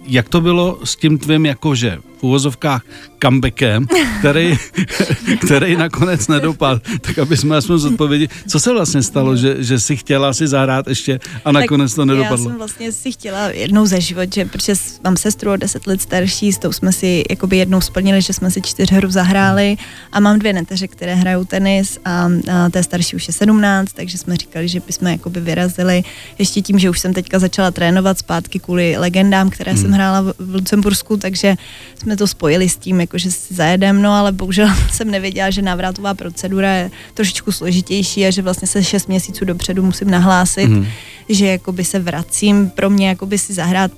jak 0.07 0.29
to 0.29 0.41
bylo 0.41 0.79
s 0.83 0.95
tím 0.95 1.17
tvým 1.17 1.45
jakože 1.45 1.97
v 2.21 2.23
uvozovkách 2.23 2.81
comebackem, 3.23 3.87
který, 4.19 4.57
který 5.45 5.75
nakonec 5.75 6.27
nedopadl, 6.27 6.81
tak 7.01 7.19
aby 7.19 7.37
jsme 7.37 7.57
aspoň 7.57 7.77
zodpověděli, 7.77 8.29
co 8.47 8.59
se 8.59 8.73
vlastně 8.73 9.03
stalo, 9.03 9.35
že, 9.35 9.63
že 9.63 9.79
si 9.79 9.97
chtěla 9.97 10.33
si 10.33 10.47
zahrát 10.47 10.87
ještě 10.87 11.19
a 11.45 11.51
nakonec 11.51 11.91
tak 11.91 11.95
to 11.95 12.05
nedopadlo. 12.05 12.37
Já 12.37 12.49
jsem 12.49 12.57
vlastně 12.57 12.91
si 12.91 13.11
chtěla 13.11 13.47
jednou 13.47 13.85
za 13.85 13.99
život, 13.99 14.33
že 14.33 14.45
protože 14.45 14.73
mám 15.03 15.17
sestru 15.17 15.51
o 15.51 15.55
deset 15.55 15.87
let 15.87 16.01
starší, 16.01 16.53
s 16.53 16.57
tou 16.57 16.71
jsme 16.71 16.91
si 16.93 17.23
jakoby 17.29 17.57
jednou 17.57 17.81
splnili, 17.81 18.21
že 18.21 18.33
jsme 18.33 18.51
si 18.51 18.61
čtyř 18.61 18.91
hru 18.91 19.11
zahráli 19.11 19.77
a 20.11 20.19
mám 20.19 20.39
dvě 20.39 20.53
neteře, 20.53 20.87
které 20.87 21.15
hrajou 21.15 21.45
tenis 21.45 21.99
a, 22.05 22.29
a 22.53 22.69
té 22.69 22.83
starší 22.83 23.15
už 23.15 23.27
je 23.27 23.33
17, 23.33 23.93
takže 23.93 24.17
jsme 24.17 24.37
říkali, 24.37 24.67
že 24.67 24.79
bychom 24.79 25.07
jakoby 25.07 25.39
vyrazili 25.39 26.03
ještě 26.37 26.61
tím, 26.61 26.79
že 26.79 26.89
už 26.89 26.99
jsem 26.99 27.13
teďka 27.13 27.39
začala 27.39 27.71
trénovat 27.71 28.17
zpátky 28.17 28.59
kvůli 28.59 28.97
legendám, 28.97 29.49
které 29.49 29.71
hmm. 29.71 29.81
jsem 29.81 29.91
hrála 29.91 30.21
v, 30.21 30.33
v 30.39 30.55
Lucembursku, 30.55 31.17
takže 31.17 31.55
jsme 31.99 32.10
to 32.17 32.27
spojili 32.27 32.69
s 32.69 32.77
tím, 32.77 33.01
jako 33.01 33.17
že 33.17 33.31
si 33.31 33.53
zajedem, 33.53 34.01
no 34.01 34.11
ale 34.11 34.31
bohužel 34.31 34.67
jsem 34.91 35.11
nevěděla, 35.11 35.49
že 35.49 35.61
návratová 35.61 36.13
procedura 36.13 36.73
je 36.73 36.91
trošičku 37.13 37.51
složitější 37.51 38.25
a 38.25 38.31
že 38.31 38.41
vlastně 38.41 38.67
se 38.67 38.83
6 38.83 39.07
měsíců 39.07 39.45
dopředu 39.45 39.83
musím 39.83 40.09
nahlásit, 40.09 40.67
mm. 40.67 40.85
že 41.29 41.45
jakoby 41.45 41.85
se 41.85 41.99
vracím. 41.99 42.69
Pro 42.69 42.89
mě 42.89 43.07
jakoby 43.07 43.37
si 43.37 43.53
zahrát 43.53 43.91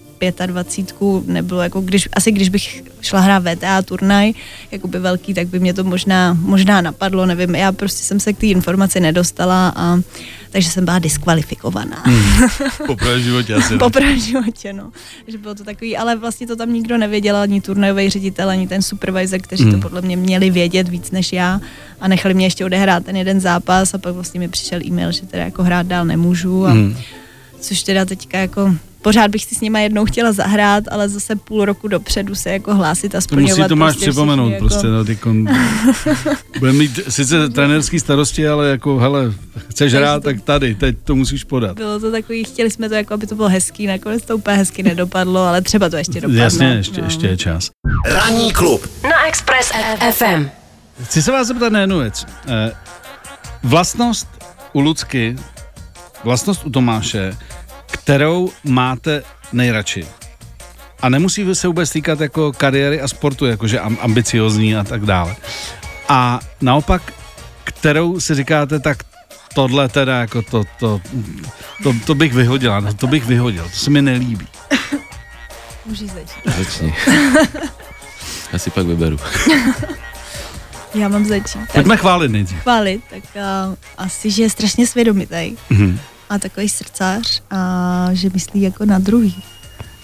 25 0.46 1.28
nebylo 1.28 1.62
jako 1.62 1.82
když, 1.82 2.10
asi 2.14 2.32
když 2.32 2.50
bych 2.50 2.84
šla 3.02 3.20
hrát 3.20 3.44
VTA 3.44 3.82
turnaj, 3.82 4.34
jakoby 4.72 5.00
velký, 5.00 5.34
tak 5.34 5.48
by 5.48 5.60
mě 5.60 5.74
to 5.74 5.84
možná, 5.84 6.38
možná 6.40 6.82
napadlo, 6.82 7.26
nevím, 7.26 7.56
já 7.56 7.72
prostě 7.72 8.04
jsem 8.04 8.20
se 8.20 8.34
k 8.34 8.38
té 8.38 8.46
informaci 8.46 9.00
nedostala 9.00 9.74
a 9.76 10.00
takže 10.54 10.70
jsem 10.70 10.86
byla 10.86 11.00
diskvalifikovaná. 11.00 12.04
Hmm. 12.06 12.50
Po 12.88 12.96
prvém 12.96 13.22
životě 13.22 13.54
asi. 13.56 13.78
po 13.78 13.90
prvém 13.90 14.20
životě, 14.20 14.74
no. 14.74 14.92
Že 15.28 15.38
bylo 15.38 15.56
to 15.56 15.64
takový, 15.64 15.98
ale 15.98 16.16
vlastně 16.16 16.48
to 16.48 16.56
tam 16.56 16.74
nikdo 16.74 16.98
nevěděl, 16.98 17.38
ani 17.38 17.62
turnajový 17.62 18.10
ředitel, 18.10 18.50
ani 18.50 18.68
ten 18.68 18.82
supervisor, 18.82 19.40
kteří 19.40 19.64
hmm. 19.64 19.74
to 19.74 19.80
podle 19.80 20.02
mě 20.02 20.18
měli 20.18 20.50
vědět 20.50 20.90
víc 20.90 21.12
než 21.12 21.34
já 21.34 21.62
a 22.00 22.08
nechali 22.08 22.34
mě 22.34 22.46
ještě 22.46 22.66
odehrát 22.66 23.06
ten 23.06 23.18
jeden 23.18 23.40
zápas 23.40 23.94
a 23.94 23.98
pak 23.98 24.14
vlastně 24.14 24.40
mi 24.40 24.48
přišel 24.48 24.80
e-mail, 24.86 25.12
že 25.12 25.26
teda 25.26 25.44
jako 25.44 25.64
hrát 25.64 25.88
dál 25.88 26.06
nemůžu 26.06 26.66
a 26.66 26.72
hmm. 26.72 26.98
což 27.60 27.84
teda 27.84 28.06
teďka 28.06 28.38
jako 28.38 28.76
pořád 29.04 29.32
bych 29.32 29.46
si 29.46 29.56
s 29.56 29.62
nima 29.62 29.80
jednou 29.80 30.06
chtěla 30.06 30.32
zahrát, 30.32 30.84
ale 30.92 31.10
zase 31.10 31.36
půl 31.36 31.66
roku 31.66 31.88
dopředu 31.88 32.36
se 32.36 32.50
jako 32.50 32.76
hlásit 32.76 33.16
a 33.16 33.22
splňovat. 33.22 33.56
To 33.56 33.62
musí 33.62 33.70
to 33.70 33.76
máš 33.76 33.94
prostě 33.94 34.12
připomenout 34.12 34.50
jako... 34.50 34.68
prostě, 34.68 34.88
no, 34.88 35.06
ty 35.06 35.16
kon... 35.16 35.48
Bude 36.60 36.74
mít 36.74 37.00
sice 37.10 37.50
trenérský 37.50 38.00
starosti, 38.00 38.48
ale 38.48 38.70
jako, 38.70 38.98
hele, 38.98 39.34
chceš 39.70 39.94
hrát, 39.94 40.24
to... 40.24 40.30
tak 40.30 40.42
tady, 40.42 40.76
teď 40.76 40.98
to 41.04 41.16
musíš 41.16 41.44
podat. 41.44 41.78
Bylo 41.78 42.00
to 42.00 42.12
takový, 42.12 42.44
chtěli 42.44 42.72
jsme 42.72 42.90
to 42.90 42.96
jako, 42.96 43.14
aby 43.14 43.28
to 43.28 43.36
bylo 43.36 43.50
hezký, 43.50 43.88
nakonec 43.88 44.26
to 44.26 44.38
úplně 44.38 44.58
hezky 44.58 44.84
nedopadlo, 44.84 45.42
ale 45.42 45.62
třeba 45.62 45.90
to 45.90 45.98
ještě 45.98 46.22
dopadne. 46.22 46.44
Jasně, 46.44 46.68
ještě, 46.68 47.02
no. 47.02 47.08
ještě 47.08 47.28
je 47.28 47.38
čas. 47.38 47.70
Ranní 48.06 48.54
klub 48.54 48.88
na 49.04 49.28
Express 49.28 49.72
FM. 50.12 50.50
Chci 51.04 51.22
se 51.22 51.32
vás 51.32 51.48
zeptat 51.48 51.74
na 51.74 51.80
jednu 51.80 52.00
věc. 52.00 52.26
Eh, 52.48 52.72
vlastnost 53.64 54.28
u 54.74 54.80
Lucky, 54.80 55.36
vlastnost 56.24 56.66
u 56.66 56.70
Tomáše, 56.70 57.38
kterou 57.94 58.52
máte 58.64 59.24
nejradši? 59.54 60.08
A 61.02 61.10
nemusí 61.10 61.56
se 61.56 61.68
vůbec 61.68 61.90
týkat 61.90 62.20
jako 62.20 62.52
kariéry 62.52 63.02
a 63.02 63.08
sportu, 63.08 63.46
jakože 63.46 63.80
ambiciozní 63.80 64.76
a 64.76 64.84
tak 64.84 65.06
dále. 65.06 65.36
A 66.10 66.40
naopak, 66.62 67.14
kterou 67.64 68.20
si 68.20 68.36
říkáte, 68.36 68.80
tak 68.80 68.98
tohle 69.54 69.90
teda 69.90 70.20
jako 70.20 70.42
to, 70.42 70.64
to, 70.80 71.02
to, 71.84 71.96
to 72.06 72.16
bych 72.16 72.34
vyhodila, 72.34 72.80
no, 72.80 72.94
to 72.94 73.08
bych 73.08 73.26
vyhodil, 73.26 73.64
to 73.64 73.78
se 73.78 73.90
mi 73.90 74.02
nelíbí. 74.02 74.48
Můžeš 75.86 76.10
začít. 76.12 76.58
Začni. 76.58 76.96
Já 78.54 78.60
si 78.60 78.70
pak 78.70 78.86
vyberu. 78.86 79.18
Já 80.94 81.08
mám 81.08 81.26
začít. 81.26 81.62
Pojďme 81.74 81.98
chválit 81.98 82.32
nejdřív. 82.32 82.62
Chválit, 82.62 83.02
tak 83.10 83.24
uh, 83.36 83.76
asi, 83.98 84.32
že 84.32 84.44
je 84.44 84.50
strašně 84.50 84.88
svědomitý. 84.88 85.58
Mm-hmm 85.72 85.98
a 86.34 86.40
takový 86.40 86.70
srdcář 86.70 87.42
a 87.52 88.10
že 88.14 88.30
myslí 88.34 88.62
jako 88.62 88.86
na 88.86 89.00
druhý. 89.00 89.44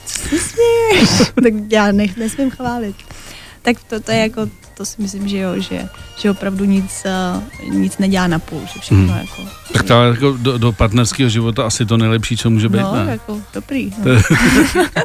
Co 0.06 0.20
si 0.20 0.40
směješ? 0.40 1.10
tak 1.44 1.54
já 1.72 1.92
nech, 1.92 2.18
nesmím 2.18 2.52
chválit. 2.52 2.96
Tak 3.62 3.84
to, 3.84 4.00
to 4.00 4.12
je 4.12 4.20
jako, 4.20 4.50
to 4.78 4.86
si 4.86 5.02
myslím, 5.02 5.28
že 5.28 5.38
jo, 5.38 5.60
že, 5.60 5.88
že 6.18 6.32
opravdu 6.32 6.66
nic, 6.66 7.04
uh, 7.66 7.74
nic 7.74 7.98
nedělá 7.98 8.28
na 8.28 8.40
půl, 8.40 8.62
že 8.74 8.80
všechno 8.80 9.14
hmm. 9.14 9.18
jako... 9.18 9.42
Tak 9.74 9.84
to 9.84 10.04
jako 10.04 10.32
do, 10.32 10.58
do 10.58 10.72
partnerského 10.72 11.30
života 11.30 11.66
asi 11.66 11.86
to 11.86 11.98
nejlepší, 11.98 12.38
co 12.38 12.50
může 12.50 12.70
být, 12.70 12.82
No, 12.82 12.96
ne? 12.96 13.12
jako 13.12 13.42
dobrý. 13.54 13.92
No. 13.98 14.22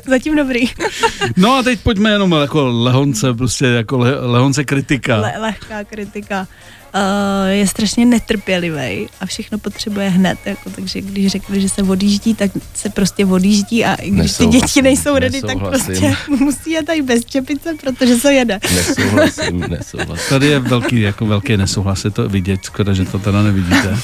Zatím 0.08 0.36
dobrý. 0.36 0.64
no 1.36 1.54
a 1.54 1.62
teď 1.62 1.80
pojďme 1.80 2.10
jenom 2.10 2.32
jako 2.32 2.66
lehonce, 2.66 3.34
prostě 3.34 3.66
jako 3.66 3.98
le, 3.98 4.26
lehonce 4.26 4.64
kritika. 4.64 5.16
Le, 5.16 5.32
lehká 5.38 5.84
kritika 5.84 6.46
uh, 6.94 7.48
je 7.50 7.66
strašně 7.66 8.06
netrpělivý 8.06 9.06
a 9.20 9.26
všechno 9.26 9.58
potřebuje 9.58 10.08
hned, 10.08 10.38
jako, 10.44 10.70
takže 10.70 11.00
když 11.00 11.26
řekli, 11.26 11.60
že 11.60 11.68
se 11.68 11.82
odjíždí, 11.82 12.34
tak 12.34 12.50
se 12.74 12.88
prostě 12.88 13.26
odjíždí 13.26 13.84
a 13.84 13.94
i 13.94 14.10
když 14.10 14.32
ty 14.32 14.46
děti 14.46 14.82
nejsou 14.82 15.18
ready, 15.18 15.42
tak 15.42 15.58
prostě 15.58 16.16
musí 16.28 16.70
jet 16.70 16.86
tady 16.86 17.02
bez 17.02 17.24
čepice, 17.24 17.74
protože 17.80 18.16
se 18.16 18.34
jede. 18.34 18.58
Nesouhlasím, 18.74 19.60
nesouhlasím. 19.68 20.28
Tady 20.28 20.46
je 20.46 20.58
velký, 20.58 21.00
jako 21.00 21.26
velký 21.26 21.56
nesouhlas, 21.56 22.04
je 22.04 22.10
to 22.10 22.28
vidět, 22.28 22.60
škoda, 22.62 22.92
že 22.92 23.04
to 23.04 23.18
teda 23.18 23.42
nevidíte. 23.42 23.90
Uh, 23.90 23.98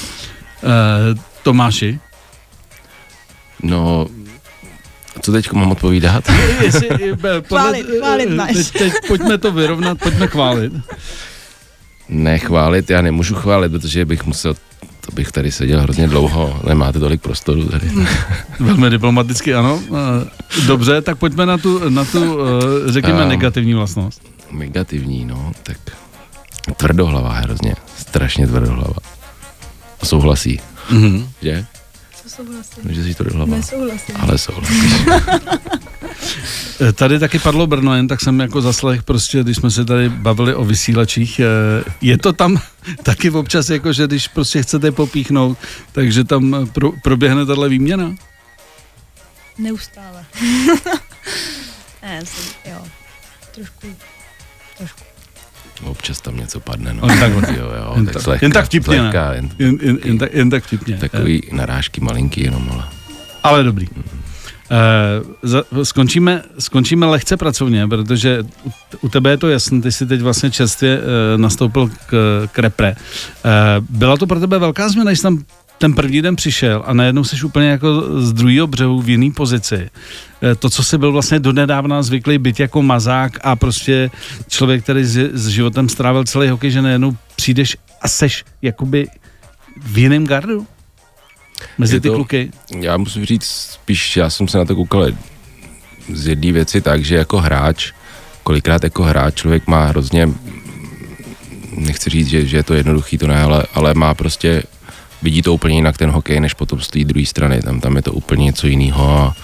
Tomáši? 1.43 1.99
No, 3.63 4.07
Co 5.21 5.31
teď 5.31 5.51
mám 5.51 5.71
odpovídat? 5.71 6.23
Jestli, 6.61 6.89
eh, 6.89 7.15
podle, 7.15 7.41
Chválit, 7.43 7.85
chválit 7.97 8.29
máš. 8.29 8.53
teď, 8.53 8.71
teď 8.71 8.93
pojďme 9.07 9.37
to 9.37 9.51
vyrovnat, 9.51 9.99
pojďme 9.99 10.27
chválit. 10.27 10.73
Ne, 12.11 12.39
chválit, 12.39 12.89
já 12.89 13.01
nemůžu 13.01 13.35
chválit, 13.35 13.69
protože 13.69 14.05
bych 14.05 14.25
musel, 14.25 14.53
to 15.01 15.11
bych 15.13 15.31
tady 15.31 15.51
seděl 15.51 15.81
hrozně 15.81 16.07
dlouho, 16.07 16.61
nemáte 16.67 16.99
tolik 16.99 17.21
prostoru 17.21 17.63
tady. 17.65 17.91
Velmi 18.59 18.89
diplomaticky, 18.89 19.53
ano. 19.53 19.79
Eh, 19.89 20.29
Dobře, 20.67 21.01
tak 21.01 21.17
pojďme 21.17 21.45
na 21.45 21.57
tu, 21.57 21.89
na 21.89 22.05
tu 22.05 22.37
eh, 22.41 22.91
řekněme, 22.91 23.21
Ehm. 23.23 23.29
negativní 23.29 23.73
vlastnost. 23.73 24.21
Negativní, 24.51 25.25
no, 25.25 25.51
tak 25.63 25.77
tvrdohlava 26.77 27.33
hrozně, 27.33 27.75
strašně 27.97 28.47
tvrdohlava. 28.47 28.93
A 30.01 30.05
souhlasí, 30.05 30.59
Mhm. 30.89 31.27
že? 31.41 31.65
Co 32.23 32.29
souhlasím? 32.29 32.83
Že 32.93 33.03
jsi 33.03 33.13
tvrdohlava. 33.15 33.55
Nesouhlasím. 33.55 34.15
Ale 34.19 34.37
souhlasíš. 34.37 35.05
Eh, 36.87 36.93
Tady 36.93 37.19
taky 37.19 37.39
padlo 37.39 37.67
Brno, 37.67 37.95
jen 37.95 38.07
tak 38.07 38.21
jsem 38.21 38.39
jako 38.39 38.61
zaslech 38.61 39.03
prostě, 39.03 39.43
když 39.43 39.57
jsme 39.57 39.71
se 39.71 39.85
tady 39.85 40.09
bavili 40.09 40.55
o 40.55 40.65
vysílačích, 40.65 41.39
eh, 41.39 41.83
je 42.01 42.17
to 42.17 42.33
tam 42.33 42.61
taky 43.03 43.29
občas 43.31 43.69
jako, 43.69 43.93
že 43.93 44.07
když 44.07 44.27
prostě 44.27 44.63
chcete 44.63 44.91
popíchnout, 44.91 45.57
takže 45.91 46.23
tam 46.23 46.55
eh, 46.55 46.65
pro, 46.65 46.91
proběhne 47.03 47.45
tahle 47.45 47.69
výměna? 47.69 48.15
Neustále. 49.57 50.25
ne, 52.03 52.21
jsem, 52.25 52.53
jo. 52.71 52.83
Trošku, 53.55 53.87
trošku. 54.77 55.01
Občas 55.83 56.21
tam 56.21 56.37
něco 56.37 56.59
padne, 56.59 56.93
no. 56.93 57.07
Jen 57.09 57.19
tak- 57.19 57.31
jo, 57.57 57.71
jo, 57.77 57.93
jen 57.95 58.05
tak 58.05 58.13
tak- 58.13 58.23
zlehka, 58.23 58.45
jen 58.45 58.51
tak 58.51 58.65
vtipně, 58.65 58.97
zlehka, 58.97 59.33
jen, 59.33 59.49
Jen, 59.59 59.77
jen, 59.81 59.99
jen, 60.03 60.17
tak, 60.17 60.33
jen 60.33 60.49
tak 60.49 60.63
vtipně. 60.63 60.97
Takový 60.97 61.41
narážky 61.51 62.01
malinký 62.01 62.41
jenom, 62.43 62.69
ale 62.71 62.87
Ale 63.43 63.63
dobrý. 63.63 63.87
Za, 63.87 64.01
skončíme, 65.83 66.43
skončíme 66.59 67.05
lehce 67.05 67.37
pracovně, 67.37 67.87
protože 67.87 68.43
u, 69.01 69.09
tebe 69.09 69.29
je 69.29 69.37
to 69.37 69.49
jasné, 69.49 69.81
ty 69.81 69.91
jsi 69.91 70.05
teď 70.05 70.21
vlastně 70.21 70.51
čerstvě 70.51 70.97
uh, 70.97 71.41
nastoupil 71.41 71.89
k, 72.05 72.47
k 72.51 72.59
repre. 72.59 72.95
Uh, 72.95 73.85
byla 73.89 74.17
to 74.17 74.27
pro 74.27 74.39
tebe 74.39 74.59
velká 74.59 74.89
změna, 74.89 75.11
když 75.11 75.19
tam 75.19 75.43
ten 75.77 75.93
první 75.93 76.21
den 76.21 76.35
přišel 76.35 76.83
a 76.85 76.93
najednou 76.93 77.23
jsi 77.23 77.45
úplně 77.45 77.69
jako 77.69 78.21
z 78.21 78.33
druhého 78.33 78.67
břehu 78.67 79.01
v 79.01 79.09
jiný 79.09 79.31
pozici. 79.31 79.89
To, 80.59 80.69
co 80.69 80.83
jsi 80.83 80.97
byl 80.97 81.11
vlastně 81.11 81.39
donedávna 81.39 82.03
zvyklý 82.03 82.37
být 82.37 82.59
jako 82.59 82.81
mazák 82.81 83.39
a 83.43 83.55
prostě 83.55 84.11
člověk, 84.47 84.83
který 84.83 85.03
s, 85.03 85.17
s 85.33 85.47
životem 85.47 85.89
strávil 85.89 86.23
celý 86.23 86.49
hokej, 86.49 86.71
že 86.71 86.81
najednou 86.81 87.17
přijdeš 87.35 87.77
a 88.01 88.07
seš 88.07 88.45
jakoby 88.61 89.07
v 89.83 89.97
jiném 89.97 90.27
gardu? 90.27 90.67
Mezi 91.77 91.95
Je 91.95 91.99
ty 91.99 92.07
to- 92.07 92.15
kluky? 92.15 92.51
já 92.79 92.97
musím 92.97 93.25
říct, 93.25 93.45
spíš 93.73 94.17
já 94.17 94.29
jsem 94.29 94.47
se 94.47 94.57
na 94.57 94.65
to 94.65 94.75
koukal 94.75 95.05
z 96.13 96.27
jedné 96.27 96.51
věci 96.51 96.81
tak, 96.81 97.03
že 97.05 97.15
jako 97.15 97.37
hráč, 97.37 97.91
kolikrát 98.43 98.83
jako 98.83 99.03
hráč 99.03 99.33
člověk 99.35 99.67
má 99.67 99.85
hrozně, 99.85 100.29
nechci 101.77 102.09
říct, 102.09 102.27
že, 102.27 102.45
že 102.45 102.57
je 102.57 102.63
to 102.63 102.73
jednoduchý, 102.73 103.17
to 103.17 103.27
ne, 103.27 103.41
ale, 103.41 103.63
ale 103.73 103.93
má 103.93 104.13
prostě, 104.13 104.63
vidí 105.21 105.41
to 105.41 105.53
úplně 105.53 105.75
jinak 105.75 105.97
ten 105.97 106.09
hokej, 106.09 106.39
než 106.39 106.53
potom 106.53 106.79
z 106.81 106.87
té 106.87 107.03
druhé 107.03 107.25
strany, 107.25 107.61
tam, 107.61 107.79
tam 107.81 107.95
je 107.95 108.01
to 108.01 108.13
úplně 108.13 108.45
něco 108.45 108.67
jiného 108.67 109.17
a, 109.19 109.35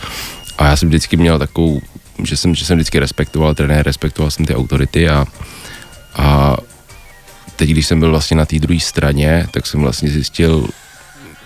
a 0.57 0.65
já 0.67 0.75
jsem 0.75 0.89
vždycky 0.89 1.17
měl 1.17 1.39
takovou, 1.39 1.81
že 2.23 2.37
jsem, 2.37 2.55
že 2.55 2.65
jsem 2.65 2.77
vždycky 2.77 2.99
respektoval 2.99 3.55
trenér, 3.55 3.85
respektoval 3.85 4.31
jsem 4.31 4.45
ty 4.45 4.55
autority 4.55 5.09
a, 5.09 5.25
a 6.15 6.57
teď, 7.55 7.69
když 7.69 7.87
jsem 7.87 7.99
byl 7.99 8.09
vlastně 8.11 8.37
na 8.37 8.45
té 8.45 8.59
druhé 8.59 8.79
straně, 8.79 9.47
tak 9.51 9.65
jsem 9.67 9.79
vlastně 9.81 10.09
zjistil, 10.09 10.67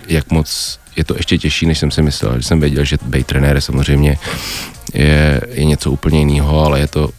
jak 0.08 0.30
moc 0.30 0.78
je 0.96 1.04
to 1.04 1.14
ještě 1.16 1.38
těžší, 1.38 1.66
než 1.66 1.78
jsem 1.78 1.90
si 1.90 2.02
myslel. 2.02 2.36
Že 2.36 2.42
jsem 2.42 2.60
věděl, 2.60 2.84
že 2.84 2.96
být 3.02 3.26
trenér 3.26 3.60
samozřejmě 3.60 4.18
je, 4.94 5.40
je 5.52 5.64
něco 5.64 5.90
úplně 5.90 6.18
jiného, 6.18 6.64
ale 6.64 6.80
je 6.80 6.86
to 6.86 7.10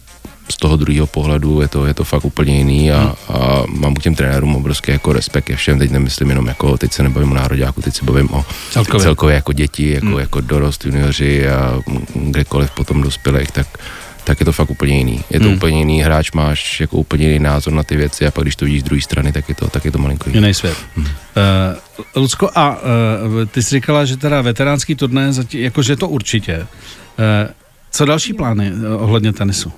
z 0.50 0.56
toho 0.56 0.76
druhého 0.76 1.06
pohledu 1.06 1.60
je 1.60 1.68
to, 1.68 1.86
je 1.86 1.94
to 1.94 2.04
fakt 2.04 2.24
úplně 2.24 2.56
jiný 2.58 2.92
a, 2.92 3.14
a 3.28 3.62
mám 3.68 3.94
k 3.94 4.02
těm 4.02 4.14
trenérům 4.14 4.56
obrovský 4.56 4.92
jako 4.92 5.12
respekt 5.12 5.44
ke 5.44 5.56
všem, 5.56 5.78
teď 5.78 5.90
nemyslím 5.90 6.28
jenom 6.28 6.46
jako, 6.46 6.78
teď 6.78 6.92
se 6.92 7.02
nebavím 7.02 7.32
o 7.32 7.34
nároďáku, 7.34 7.82
teď 7.82 7.94
se 7.96 8.04
bavím 8.04 8.28
o 8.32 8.44
Celkově. 8.70 9.02
celkově 9.04 9.34
jako 9.34 9.52
děti, 9.52 9.90
jako, 9.90 10.18
jako 10.18 10.40
dorost, 10.40 10.84
junioři 10.84 11.48
a 11.48 11.80
kdekoliv 12.14 12.70
potom 12.70 13.02
dospělých, 13.02 13.50
tak 13.50 13.66
tak 14.24 14.40
je 14.40 14.46
to 14.46 14.52
fakt 14.52 14.70
úplně 14.70 14.98
jiný. 14.98 15.24
Je 15.30 15.40
to 15.40 15.46
Hmm. 15.46 15.54
úplně 15.56 15.78
jiný 15.78 16.02
hráč, 16.02 16.32
máš 16.32 16.80
jako 16.80 16.96
úplně 16.96 17.26
jiný 17.26 17.38
názor 17.38 17.72
na 17.72 17.82
ty 17.82 17.96
věci 17.96 18.26
a 18.26 18.30
pak 18.30 18.44
když 18.44 18.56
to 18.56 18.64
vidíš 18.64 18.80
z 18.80 18.84
druhé 18.84 19.00
strany, 19.02 19.32
tak 19.32 19.48
je 19.48 19.54
to, 19.54 19.68
tak 19.68 19.84
je 19.84 19.90
to 19.92 19.98
malinko 19.98 20.30
jiný. 20.30 20.40
Jiný 20.40 20.54
svět. 20.54 20.76
Uh, 20.96 21.04
Lucko, 22.16 22.50
a 22.54 22.70
uh, 22.76 22.78
ty 23.50 23.62
jsi 23.62 23.70
říkala, 23.70 24.04
že 24.04 24.16
teda 24.16 24.40
veteránský 24.42 24.94
turné, 24.94 25.30
jakože 25.52 25.96
to 25.96 26.08
určitě. 26.08 26.58
Uh, 26.58 26.66
co 27.90 28.04
další 28.04 28.32
plány 28.32 28.72
uh, 28.72 29.02
ohledně 29.02 29.32
tenisu? 29.32 29.72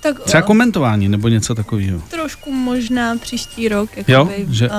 Tak 0.00 0.20
Třeba 0.20 0.42
komentování 0.42 1.08
nebo 1.08 1.28
něco 1.28 1.54
takového. 1.54 2.00
trošku 2.10 2.52
možná 2.52 3.16
příští 3.16 3.68
rok. 3.68 3.90
Jo, 3.96 4.04
Jakoby, 4.08 4.46
že- 4.50 4.68
uh, 4.70 4.74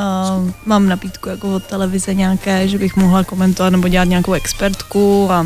mám 0.65 0.87
nabídku 0.89 1.29
jako 1.29 1.55
od 1.55 1.63
televize 1.63 2.13
nějaké, 2.13 2.67
že 2.67 2.77
bych 2.77 2.95
mohla 2.95 3.23
komentovat 3.23 3.69
nebo 3.69 3.87
dělat 3.87 4.03
nějakou 4.03 4.33
expertku 4.33 5.27
a 5.31 5.41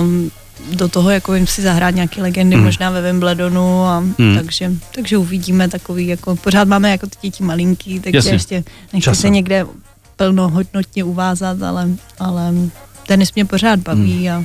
um, 0.00 0.30
do 0.72 0.88
toho 0.88 1.10
jako 1.10 1.34
jim 1.34 1.46
si 1.46 1.62
zahrát 1.62 1.94
nějaké 1.94 2.22
legendy, 2.22 2.56
Hmm. 2.56 2.64
možná 2.64 2.90
ve 2.90 3.02
Wimbledonu 3.02 3.84
a 3.84 3.98
Hmm. 3.98 4.36
takže, 4.36 4.70
takže 4.94 5.18
uvidíme 5.18 5.68
takový, 5.68 6.06
jako 6.06 6.36
pořád 6.36 6.68
máme 6.68 6.90
jako 6.90 7.06
ty 7.06 7.16
děti 7.22 7.42
malinký, 7.44 8.00
takže 8.00 8.16
Jasně. 8.16 8.32
ještě 8.32 8.64
nechci 8.92 9.04
Časem. 9.04 9.20
se 9.22 9.28
někde 9.28 9.66
plnohodnotně 10.16 11.04
uvázat, 11.04 11.62
ale, 11.62 11.88
ale 12.18 12.52
tenis 13.06 13.34
mě 13.34 13.44
pořád 13.44 13.78
baví 13.80 14.28
Hmm. 14.28 14.44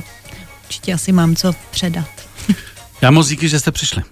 určitě 0.66 0.94
asi 0.94 1.12
mám 1.12 1.36
co 1.36 1.52
předat. 1.70 2.08
Já 3.02 3.10
moc 3.10 3.28
díky, 3.28 3.48
že 3.48 3.60
jste 3.60 3.70
přišli. 3.72 4.02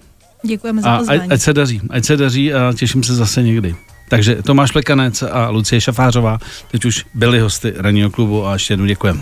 Děkujeme 0.45 0.81
za 0.81 0.89
A 0.93 0.97
pozvání. 0.97 1.21
ať 1.31 1.41
se 1.41 1.53
daří, 1.53 1.81
ať 1.89 2.05
se 2.05 2.17
daří 2.17 2.53
a 2.53 2.73
těším 2.75 3.03
se 3.03 3.15
zase 3.15 3.43
někdy. 3.43 3.75
Takže 4.09 4.35
Tomáš 4.35 4.71
Plekanec 4.71 5.23
a 5.31 5.49
Lucie 5.49 5.81
Šafářová 5.81 6.37
teď 6.71 6.85
už 6.85 7.05
byli 7.13 7.39
hosty 7.39 7.73
ranního 7.77 8.09
klubu 8.09 8.45
a 8.47 8.53
ještě 8.53 8.73
jednou 8.73 8.85
děkujeme. 8.85 9.21